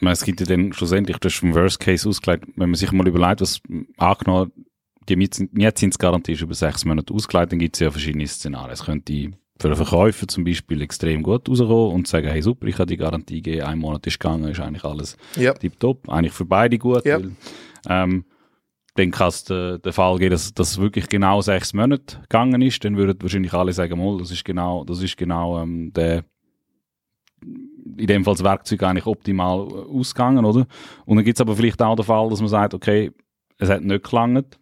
Es 0.01 0.23
gibt 0.23 0.39
ja 0.39 0.45
dann 0.45 0.73
schlussendlich, 0.73 1.17
du 1.17 1.27
hast 1.27 1.39
vom 1.39 1.55
Worst 1.55 1.79
Case 1.79 2.07
ausgelegt, 2.07 2.45
wenn 2.55 2.69
man 2.69 2.75
sich 2.75 2.91
mal 2.91 3.07
überlegt, 3.07 3.41
was 3.41 3.61
angenommen, 3.97 4.51
die 5.09 5.15
Mietzinsgarantie 5.15 6.33
ist 6.33 6.41
über 6.41 6.53
sechs 6.53 6.85
Monate 6.85 7.13
ausgelegt, 7.13 7.51
dann 7.51 7.59
gibt 7.59 7.75
es 7.75 7.79
ja 7.79 7.89
verschiedene 7.89 8.27
Szenarien. 8.27 8.73
Es 8.73 8.85
könnte 8.85 9.31
für 9.59 9.67
einen 9.67 9.75
Verkäufer 9.75 10.27
zum 10.27 10.43
Beispiel 10.43 10.81
extrem 10.81 11.23
gut 11.23 11.49
rauskommen 11.49 11.95
und 11.95 12.07
sagen, 12.07 12.27
hey 12.27 12.41
super, 12.41 12.67
ich 12.67 12.75
habe 12.75 12.85
die 12.85 12.97
Garantie 12.97 13.41
gegeben, 13.41 13.65
ein 13.65 13.79
Monat 13.79 14.05
ist 14.05 14.19
gegangen, 14.19 14.49
ist 14.51 14.59
eigentlich 14.59 14.83
alles 14.83 15.17
ja. 15.35 15.53
tiptop. 15.53 16.07
Eigentlich 16.09 16.33
für 16.33 16.45
beide 16.45 16.77
gut. 16.77 17.05
Ja. 17.05 17.19
Weil, 17.19 17.31
ähm, 17.89 18.25
dann 18.97 19.11
kann 19.11 19.27
es 19.29 19.43
der, 19.43 19.77
der 19.77 19.93
Fall 19.93 20.17
geben, 20.17 20.31
dass 20.31 20.53
das 20.53 20.79
wirklich 20.79 21.07
genau 21.07 21.41
sechs 21.41 21.73
Monate 21.73 22.19
gegangen 22.21 22.61
ist, 22.61 22.83
dann 22.83 22.97
würden 22.97 23.21
wahrscheinlich 23.21 23.53
alle 23.53 23.73
sagen, 23.73 23.97
mal, 23.99 24.17
das 24.17 24.31
ist 24.31 24.43
genau, 24.43 24.83
das 24.83 25.01
ist 25.01 25.17
genau 25.17 25.59
ähm, 25.61 25.93
der 25.93 26.23
in 27.41 28.07
dem 28.07 28.25
Fall 28.25 28.33
das 28.33 28.43
Werkzeug 28.43 28.83
eigentlich 28.83 29.05
optimal 29.05 29.59
ausgegangen, 29.59 30.43
oder? 30.43 30.67
Und 31.05 31.17
dann 31.17 31.23
gibt 31.23 31.37
es 31.37 31.41
aber 31.41 31.55
vielleicht 31.55 31.81
auch 31.81 31.95
den 31.95 32.05
Fall, 32.05 32.29
dass 32.29 32.41
man 32.41 32.49
sagt, 32.49 32.73
okay, 32.73 33.11
es 33.59 33.69
hat 33.69 33.83
nicht 33.83 34.09
gelangt, 34.09 34.59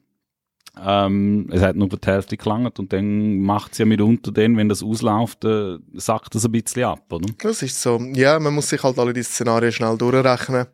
ähm, 0.83 1.49
es 1.51 1.61
hat 1.61 1.75
nur 1.75 1.87
die 1.87 1.97
Hälfte 2.05 2.37
gelangt 2.37 2.77
und 2.79 2.91
dann 2.91 3.39
macht 3.39 3.71
es 3.71 3.77
ja 3.77 3.85
mitunter 3.85 4.31
dann, 4.31 4.57
wenn 4.57 4.69
das 4.69 4.83
ausläuft, 4.83 5.45
äh, 5.45 5.77
sackt 5.93 6.35
das 6.35 6.45
ein 6.45 6.51
bisschen 6.51 6.83
ab, 6.83 7.11
oder? 7.11 7.27
Das 7.41 7.61
ist 7.61 7.81
so. 7.81 7.99
Ja, 8.13 8.39
man 8.39 8.53
muss 8.53 8.69
sich 8.69 8.83
halt 8.83 8.99
alle 8.99 9.13
die 9.13 9.23
Szenarien 9.23 9.71
schnell 9.71 9.97
durchrechnen 9.97 10.67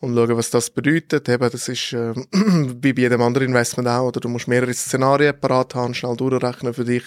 und 0.00 0.14
schauen, 0.14 0.36
was 0.36 0.50
das 0.50 0.70
bedeutet. 0.70 1.28
Eben, 1.28 1.50
das 1.50 1.68
ist 1.68 1.92
äh, 1.92 2.14
wie 2.32 2.92
bei 2.92 3.00
jedem 3.02 3.20
anderen 3.20 3.48
Investment 3.48 3.88
auch, 3.88 4.06
oder 4.06 4.20
du 4.20 4.28
musst 4.28 4.48
mehrere 4.48 4.72
Szenarien 4.72 5.38
parat 5.38 5.74
haben, 5.74 5.94
schnell 5.94 6.16
durchrechnen 6.16 6.72
für 6.72 6.84
dich. 6.84 7.04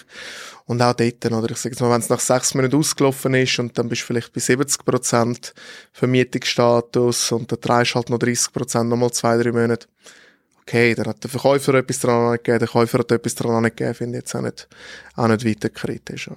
Und 0.66 0.82
auch 0.82 0.92
dort, 0.92 1.24
oder 1.24 1.50
ich 1.50 1.56
sage 1.56 1.74
jetzt 1.74 1.80
mal, 1.80 1.90
wenn 1.90 2.00
es 2.00 2.08
nach 2.08 2.20
sechs 2.20 2.54
Monaten 2.54 2.76
ausgelaufen 2.76 3.34
ist 3.34 3.58
und 3.58 3.76
dann 3.78 3.88
bist 3.88 4.02
du 4.02 4.06
vielleicht 4.06 4.32
bei 4.32 4.40
70 4.40 4.84
Prozent 4.84 5.54
Vermietungsstatus 5.92 7.32
und 7.32 7.50
dann 7.50 7.60
drehst 7.60 7.92
du 7.92 7.94
halt 7.96 8.10
noch 8.10 8.18
30 8.18 8.52
Prozent, 8.52 8.88
nochmal 8.90 9.10
zwei, 9.10 9.36
drei 9.38 9.52
Monate. 9.52 9.86
Okay, 10.60 10.94
dann 10.94 11.06
hat 11.06 11.22
der 11.24 11.30
Verkäufer 11.30 11.74
etwas 11.74 11.98
dran 11.98 12.32
gegeben, 12.36 12.60
der 12.60 12.68
Käufer 12.68 13.00
hat 13.00 13.10
etwas 13.10 13.34
dran 13.34 13.64
gegeben, 13.64 13.94
finde 13.94 14.18
ich 14.18 14.22
jetzt 14.22 14.34
auch 14.36 14.42
nicht, 14.42 14.68
auch 15.16 15.26
nicht 15.26 15.44
weiter 15.44 15.70
kritisch. 15.70 16.30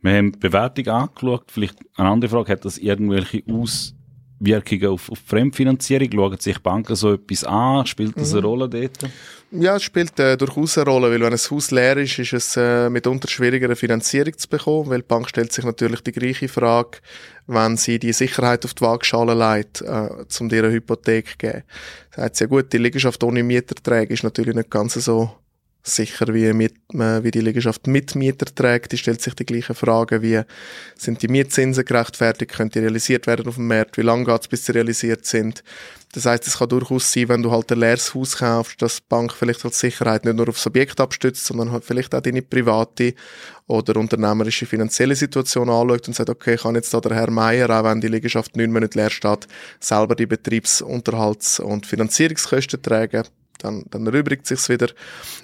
Wir 0.00 0.12
haben 0.12 0.32
die 0.32 0.38
Bewertung 0.38 0.86
angeschaut. 0.88 1.44
Vielleicht 1.48 1.78
eine 1.96 2.08
andere 2.08 2.30
Frage, 2.30 2.52
hat 2.52 2.64
das 2.64 2.78
irgendwelche 2.78 3.42
Aus 3.50 3.95
Wirkungen 4.38 4.88
auf, 4.88 5.10
auf 5.10 5.18
Fremdfinanzierung? 5.26 6.08
Schauen 6.12 6.38
sich 6.38 6.58
Banken 6.58 6.94
so 6.94 7.14
etwas 7.14 7.44
an? 7.44 7.86
Spielt 7.86 8.16
das 8.18 8.32
mhm. 8.32 8.38
eine 8.38 8.46
Rolle 8.46 8.68
dort? 8.68 9.10
Ja, 9.52 9.76
es 9.76 9.82
spielt 9.82 10.18
äh, 10.18 10.36
durchaus 10.36 10.76
eine 10.76 10.90
Rolle, 10.90 11.10
weil 11.10 11.20
wenn 11.20 11.32
ein 11.32 11.38
Haus 11.38 11.70
leer 11.70 11.96
ist, 11.96 12.18
ist 12.18 12.32
es 12.32 12.56
äh, 12.56 12.90
mitunter 12.90 13.28
schwieriger, 13.28 13.66
eine 13.66 13.76
Finanzierung 13.76 14.36
zu 14.36 14.48
bekommen, 14.48 14.90
weil 14.90 15.00
die 15.00 15.06
Bank 15.06 15.28
stellt 15.28 15.52
sich 15.52 15.64
natürlich 15.64 16.00
die 16.00 16.12
gleiche 16.12 16.48
Frage, 16.48 16.98
wenn 17.46 17.76
sie 17.76 17.98
die 17.98 18.12
Sicherheit 18.12 18.64
auf 18.64 18.74
die 18.74 18.82
Waagschale 18.82 19.34
legt, 19.34 19.82
äh, 19.82 20.08
um 20.40 20.48
dir 20.48 20.64
eine 20.64 20.72
Hypothek 20.72 21.28
zu 21.28 21.36
geben. 21.38 21.62
Das 22.10 22.24
heißt, 22.24 22.40
ja 22.40 22.46
gut, 22.46 22.72
die 22.72 22.78
Liegenschaft 22.78 23.22
ohne 23.22 23.42
Mieterträge 23.42 24.12
ist 24.12 24.24
natürlich 24.24 24.54
nicht 24.54 24.70
ganz 24.70 24.94
so 24.94 25.30
sicher, 25.86 26.32
wie, 26.34 26.52
mit, 26.52 26.74
äh, 26.92 27.22
wie 27.22 27.30
die 27.30 27.40
Liegenschaft 27.40 27.86
Mitmieter 27.86 28.46
trägt. 28.46 28.92
Die 28.92 28.98
stellt 28.98 29.20
sich 29.20 29.34
die 29.34 29.46
gleichen 29.46 29.74
Fragen, 29.74 30.22
wie 30.22 30.42
sind 30.96 31.22
die 31.22 31.28
Mietzinsen 31.28 31.84
gerechtfertigt, 31.84 32.52
können 32.52 32.70
die 32.70 32.80
realisiert 32.80 33.26
werden 33.26 33.46
auf 33.46 33.54
dem 33.54 33.68
Markt, 33.68 33.96
wie 33.96 34.02
lange 34.02 34.24
geht 34.24 34.40
es, 34.40 34.48
bis 34.48 34.66
sie 34.66 34.72
realisiert 34.72 35.24
sind. 35.26 35.62
Das 36.12 36.24
heißt, 36.24 36.46
es 36.46 36.58
kann 36.58 36.68
durchaus 36.68 37.12
sein, 37.12 37.28
wenn 37.28 37.42
du 37.42 37.50
halt 37.50 37.70
ein 37.72 37.78
leeres 37.78 38.14
Haus 38.14 38.38
kaufst, 38.38 38.80
dass 38.80 38.96
die 38.96 39.02
Bank 39.08 39.32
vielleicht 39.32 39.64
als 39.64 39.80
Sicherheit 39.80 40.24
nicht 40.24 40.36
nur 40.36 40.48
aufs 40.48 40.66
Objekt 40.66 41.00
abstützt, 41.00 41.44
sondern 41.44 41.72
halt 41.72 41.84
vielleicht 41.84 42.14
auch 42.14 42.20
deine 42.20 42.42
private 42.42 43.14
oder 43.66 43.96
unternehmerische 43.96 44.66
finanzielle 44.66 45.14
Situation 45.14 45.68
anschaut 45.68 46.08
und 46.08 46.14
sagt, 46.14 46.30
okay, 46.30 46.56
kann 46.56 46.76
jetzt 46.76 46.94
da 46.94 47.00
der 47.00 47.16
Herr 47.16 47.30
Meier, 47.30 47.68
auch 47.68 47.84
wenn 47.84 48.00
die 48.00 48.08
Liegenschaft 48.08 48.56
neun 48.56 48.72
Monate 48.72 48.98
leer 48.98 49.10
steht, 49.10 49.46
selber 49.80 50.14
die 50.14 50.26
Betriebsunterhalts- 50.26 51.60
und 51.60 51.86
Finanzierungskosten 51.86 52.80
tragen 52.80 53.24
dann, 53.58 53.84
dann 53.90 54.06
erübrigt 54.06 54.46
sich's 54.46 54.68
wieder. 54.68 54.88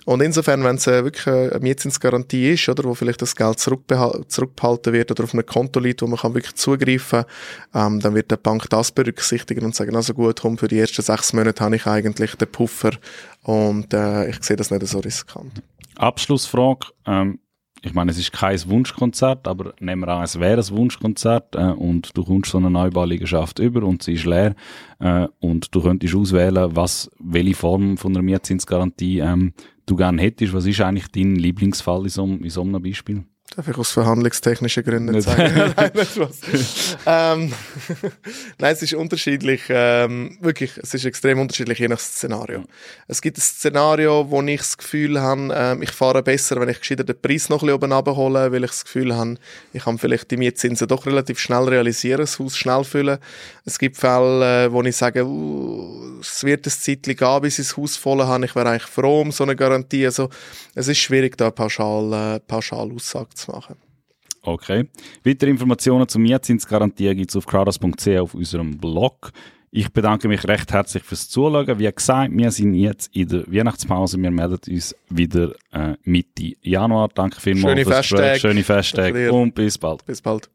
Und 0.04 0.22
insofern, 0.22 0.64
wenn 0.64 0.76
es 0.76 0.86
äh, 0.86 1.04
wirklich 1.04 1.26
eine 1.26 1.58
Mietzinsgarantie 1.60 2.52
ist, 2.52 2.68
oder, 2.68 2.84
wo 2.84 2.94
vielleicht 2.94 3.22
das 3.22 3.36
Geld 3.36 3.58
zurückbehalten 3.58 4.92
wird 4.92 5.10
oder 5.10 5.24
auf 5.24 5.34
einem 5.34 5.46
Konto 5.46 5.80
liegt, 5.80 6.02
wo 6.02 6.06
man 6.06 6.18
kann 6.18 6.34
wirklich 6.34 6.54
zugreifen 6.54 7.24
ähm, 7.74 8.00
dann 8.00 8.14
wird 8.14 8.30
die 8.30 8.36
Bank 8.36 8.68
das 8.70 8.92
berücksichtigen 8.92 9.64
und 9.64 9.74
sagen, 9.74 9.96
also 9.96 10.14
gut, 10.14 10.40
komm, 10.40 10.58
für 10.58 10.68
die 10.68 10.78
ersten 10.78 11.02
sechs 11.02 11.32
Monate 11.32 11.64
habe 11.64 11.76
ich 11.76 11.86
eigentlich 11.86 12.34
den 12.36 12.50
Puffer 12.50 12.92
und 13.42 13.92
äh, 13.94 14.28
ich 14.28 14.42
sehe 14.42 14.56
das 14.56 14.70
nicht 14.70 14.86
so 14.86 14.98
riskant. 14.98 15.62
Abschlussfrage. 15.96 16.88
Ähm, 17.06 17.38
ich 17.84 17.94
meine, 17.94 18.12
es 18.12 18.18
ist 18.18 18.32
kein 18.32 18.58
Wunschkonzert, 18.66 19.48
aber 19.48 19.74
nehmen 19.80 20.02
wir 20.02 20.08
an, 20.08 20.22
es 20.22 20.38
wäre 20.38 20.60
ein 20.60 20.70
Wunschkonzert 20.70 21.56
äh, 21.56 21.72
und 21.72 22.16
du 22.16 22.24
kommst 22.24 22.52
so 22.52 22.58
eine 22.58 22.70
Neubauliegenschaft 22.70 23.58
über 23.58 23.82
und 23.82 24.02
sie 24.02 24.14
ist 24.14 24.24
leer 24.24 24.54
äh, 25.00 25.26
und 25.40 25.74
du 25.74 25.82
könntest 25.82 26.14
auswählen, 26.14 26.74
was, 26.76 27.10
welche 27.18 27.54
Form 27.54 27.96
von 27.96 28.12
einer 28.12 28.22
Mietzinsgarantie 28.22 29.18
ähm, 29.18 29.52
du 29.86 29.96
gerne 29.96 30.22
hättest. 30.22 30.54
Was 30.54 30.66
ist 30.66 30.80
eigentlich 30.80 31.08
dein 31.08 31.34
Lieblingsfall 31.34 32.04
in 32.04 32.08
so, 32.08 32.24
in 32.24 32.50
so 32.50 32.62
einem 32.62 32.80
Beispiel? 32.80 33.24
Darf 33.56 33.68
ich 33.68 33.76
aus 33.76 33.90
verhandlungstechnischen 33.90 34.82
Gründen 34.82 35.14
nicht 35.14 35.24
sagen? 35.26 35.74
nein, 35.76 35.90
ähm, 37.04 37.52
nein, 38.58 38.72
es 38.72 38.82
ist 38.82 38.94
unterschiedlich. 38.94 39.62
Ähm, 39.68 40.38
wirklich, 40.40 40.78
es 40.78 40.94
ist 40.94 41.04
extrem 41.04 41.38
unterschiedlich 41.38 41.78
je 41.78 41.88
nach 41.88 41.98
Szenario. 41.98 42.64
Es 43.08 43.20
gibt 43.20 43.36
ein 43.36 43.42
Szenario, 43.42 44.30
wo 44.30 44.40
ich 44.42 44.58
das 44.58 44.78
Gefühl 44.78 45.20
habe, 45.20 45.52
ähm, 45.54 45.82
ich 45.82 45.90
fahre 45.90 46.22
besser, 46.22 46.60
wenn 46.60 46.70
ich 46.70 46.80
gescheiter 46.80 47.04
den 47.04 47.20
Preis 47.20 47.50
noch 47.50 47.62
ein 47.62 47.66
bisschen 47.66 47.74
oben 47.74 47.92
abhole, 47.92 48.52
weil 48.52 48.64
ich 48.64 48.70
das 48.70 48.84
Gefühl 48.84 49.14
habe, 49.14 49.36
ich 49.74 49.84
kann 49.84 49.98
vielleicht 49.98 50.30
die 50.30 50.38
Mietzinsen 50.38 50.88
doch 50.88 51.04
relativ 51.04 51.38
schnell 51.38 51.64
realisieren, 51.64 52.20
das 52.20 52.38
Haus 52.38 52.56
schnell 52.56 52.84
füllen. 52.84 53.18
Es 53.66 53.78
gibt 53.78 53.98
Fälle, 53.98 54.64
äh, 54.64 54.72
wo 54.72 54.82
ich 54.82 54.96
sage, 54.96 55.26
uh, 55.26 56.20
es 56.20 56.42
wird 56.44 56.66
ein 56.66 56.70
Zeitchen 56.70 57.16
gehen, 57.16 57.40
bis 57.42 57.58
ich 57.58 57.66
das 57.66 57.76
Haus 57.76 57.96
voll 57.96 58.22
habe. 58.22 58.46
Ich 58.46 58.54
wäre 58.54 58.70
eigentlich 58.70 58.90
froh 58.90 59.20
um 59.20 59.30
so 59.30 59.44
eine 59.44 59.56
Garantie. 59.56 60.06
Also, 60.06 60.30
es 60.74 60.88
ist 60.88 60.98
schwierig, 60.98 61.36
da 61.36 61.50
pauschal, 61.50 62.36
äh, 62.36 62.40
pauschal 62.40 62.90
Aussage 62.92 63.28
zu 63.34 63.41
zu 63.42 63.52
machen. 63.52 63.76
Okay. 64.42 64.88
Weitere 65.24 65.50
Informationen 65.50 66.08
zur 66.08 66.20
Mietzinsgarantie 66.20 67.14
gibt 67.14 67.30
es 67.30 67.36
auf 67.36 67.46
crowders.ch 67.46 68.08
auf 68.18 68.34
unserem 68.34 68.76
Blog. 68.76 69.30
Ich 69.74 69.90
bedanke 69.90 70.28
mich 70.28 70.46
recht 70.46 70.70
herzlich 70.70 71.02
fürs 71.02 71.30
Zuschauen. 71.30 71.78
Wie 71.78 71.90
gesagt, 71.90 72.30
wir 72.32 72.50
sind 72.50 72.74
jetzt 72.74 73.14
in 73.16 73.28
der 73.28 73.44
Weihnachtspause. 73.46 74.18
Wir 74.18 74.30
melden 74.30 74.58
uns 74.68 74.94
wieder 75.08 75.54
äh, 75.70 75.94
Mitte 76.04 76.52
Januar. 76.60 77.08
Danke 77.14 77.40
vielmals 77.40 77.72
Schöne 77.72 77.84
Festtage. 77.84 78.40
Schöne 78.40 78.64
Festtage 78.64 79.32
und 79.32 79.54
bis 79.54 79.78
bald. 79.78 80.04
Bis 80.04 80.20
bald. 80.20 80.50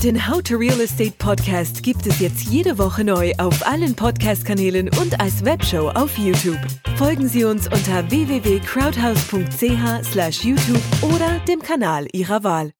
Den 0.00 0.28
How 0.28 0.42
to 0.42 0.56
Real 0.56 0.80
Estate 0.80 1.12
Podcast 1.16 1.84
gibt 1.84 2.08
es 2.08 2.18
jetzt 2.18 2.48
jede 2.48 2.76
Woche 2.76 3.04
neu 3.04 3.32
auf 3.38 3.64
allen 3.64 3.94
Podcast-Kanälen 3.94 4.88
und 5.00 5.20
als 5.20 5.44
Webshow 5.44 5.90
auf 5.90 6.18
YouTube. 6.18 6.58
Folgen 6.96 7.28
Sie 7.28 7.44
uns 7.44 7.68
unter 7.68 8.10
www.crowdhouse.ch/youtube 8.10 10.82
oder 11.02 11.38
dem 11.46 11.62
Kanal 11.62 12.08
Ihrer 12.12 12.42
Wahl. 12.42 12.72